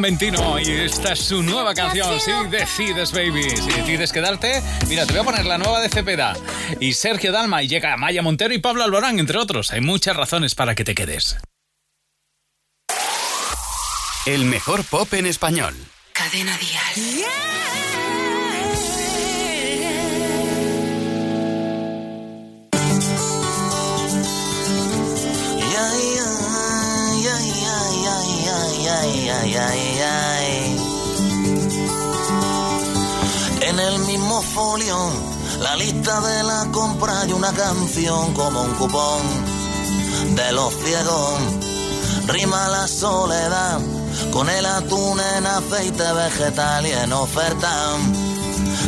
Mentino 0.00 0.58
y 0.58 0.70
esta 0.70 1.12
es 1.12 1.20
su 1.20 1.42
nueva 1.42 1.74
canción. 1.74 2.18
Si 2.20 2.32
decides, 2.48 3.12
baby. 3.12 3.42
Si 3.50 3.70
decides 3.70 4.12
quedarte, 4.12 4.62
mira, 4.88 5.06
te 5.06 5.12
voy 5.12 5.20
a 5.20 5.24
poner 5.24 5.46
la 5.46 5.58
nueva 5.58 5.80
de 5.80 5.88
Cepeda. 5.88 6.34
Y 6.80 6.94
Sergio 6.94 7.32
Dalma 7.32 7.62
y 7.62 7.68
llega 7.68 7.96
Maya 7.96 8.22
Montero 8.22 8.54
y 8.54 8.58
Pablo 8.58 8.82
Alborán, 8.84 9.18
entre 9.18 9.38
otros. 9.38 9.70
Hay 9.72 9.80
muchas 9.80 10.16
razones 10.16 10.54
para 10.54 10.74
que 10.74 10.84
te 10.84 10.94
quedes. 10.94 11.36
El 14.26 14.44
mejor 14.44 14.84
pop 14.84 15.12
en 15.14 15.26
español. 15.26 15.74
Cadena 16.12 16.56
En 33.62 33.80
el 33.80 33.98
mismo 34.00 34.42
folio, 34.42 34.96
la 35.60 35.74
lista 35.74 36.20
de 36.20 36.42
la 36.44 36.68
compra 36.70 37.26
y 37.26 37.32
una 37.32 37.52
canción 37.52 38.32
como 38.32 38.62
un 38.62 38.74
cupón 38.74 40.36
de 40.36 40.52
los 40.52 40.72
ciegos. 40.74 41.40
Rima 42.26 42.68
la 42.68 42.86
soledad 42.86 43.80
con 44.32 44.48
el 44.48 44.64
atún 44.66 45.18
en 45.36 45.46
aceite 45.46 46.12
vegetal 46.12 46.86
y 46.86 46.92
en 46.92 47.12
oferta. 47.12 47.96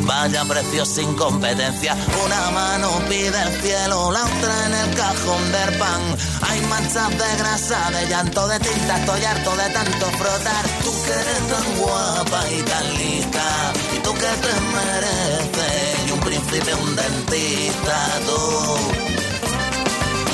Vaya 0.02 0.44
precio 0.44 0.84
sin 0.84 1.14
competencia, 1.14 1.96
una 2.24 2.50
mano 2.50 2.90
pide 3.08 3.40
el 3.42 3.62
cielo, 3.62 4.10
la 4.10 4.24
otra 4.24 4.66
en 4.66 4.74
el 4.74 4.96
cajón 4.96 5.52
del 5.52 5.78
pan. 5.78 6.00
Hay 6.48 6.60
manchas 6.62 7.10
de 7.10 7.36
grasa, 7.38 7.90
de 7.90 8.08
llanto, 8.08 8.48
de 8.48 8.58
tinta, 8.58 8.98
estoy 8.98 9.24
harto 9.24 9.56
de 9.56 9.70
tanto 9.70 10.06
frotar. 10.18 10.64
Tú 10.82 10.92
que 11.04 11.12
eres 11.12 11.48
tan 11.48 11.76
guapa 11.78 12.50
y 12.50 12.62
tan 12.62 12.94
lista, 12.94 13.72
y 13.94 13.98
tú 14.00 14.12
que 14.14 14.20
te 14.20 14.60
mereces, 14.76 16.08
y 16.08 16.10
un 16.10 16.20
príncipe, 16.20 16.74
un 16.74 16.96
dentista, 16.96 18.20
tú 18.26 18.76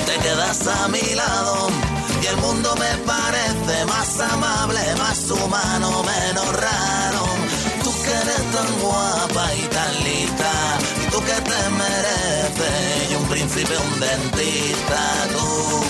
te 0.07 0.19
quedas 0.21 0.67
a 0.67 0.89
mi 0.89 1.15
lado. 1.15 1.69
Y 2.23 2.27
el 2.27 2.37
mundo 2.39 2.75
me 2.77 2.97
parece 3.05 3.85
más 3.87 4.21
amable, 4.21 4.81
más 4.99 5.31
humano, 5.31 6.03
menos 6.03 6.53
raro. 6.57 7.28
Eres 8.29 8.51
tan 8.53 8.81
guapa 8.81 9.55
y 9.55 9.63
tan 9.69 10.05
lista, 10.05 10.53
y 11.03 11.11
tú 11.11 11.19
que 11.21 11.39
te 11.51 11.61
mereces, 11.81 13.11
y 13.11 13.15
un 13.15 13.25
príncipe, 13.27 13.75
un 13.79 14.01
dentista, 14.01 15.01
tú 15.33 15.83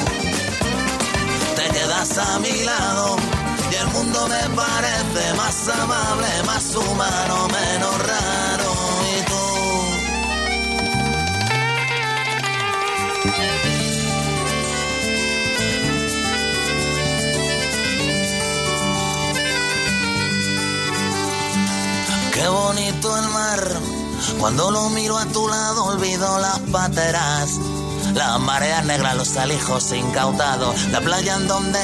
te 1.57 1.69
quedas 1.77 2.17
a 2.19 2.39
mi 2.39 2.63
lado. 2.63 3.17
Y 3.73 3.75
el 3.75 3.89
mundo 3.89 4.29
me 4.29 4.55
parece 4.55 5.35
más 5.37 5.69
amable, 5.69 6.29
más 6.47 6.77
humano, 6.77 7.49
menos 7.49 7.99
raro. 8.07 8.48
Qué 22.39 22.47
bonito 22.47 23.17
el 23.19 23.29
mar. 23.31 23.61
Cuando 24.39 24.71
lo 24.71 24.91
miro 24.91 25.19
a 25.19 25.27
tu 25.27 25.49
lado 25.49 25.87
olvido 25.87 26.39
las 26.39 26.61
pateras. 26.71 27.51
Las 28.15 28.39
mareas 28.39 28.85
negras, 28.85 29.17
los 29.17 29.37
alijos 29.37 29.91
incautados. 29.93 30.87
La 30.93 31.01
playa 31.01 31.35
en 31.35 31.49
donde 31.49 31.77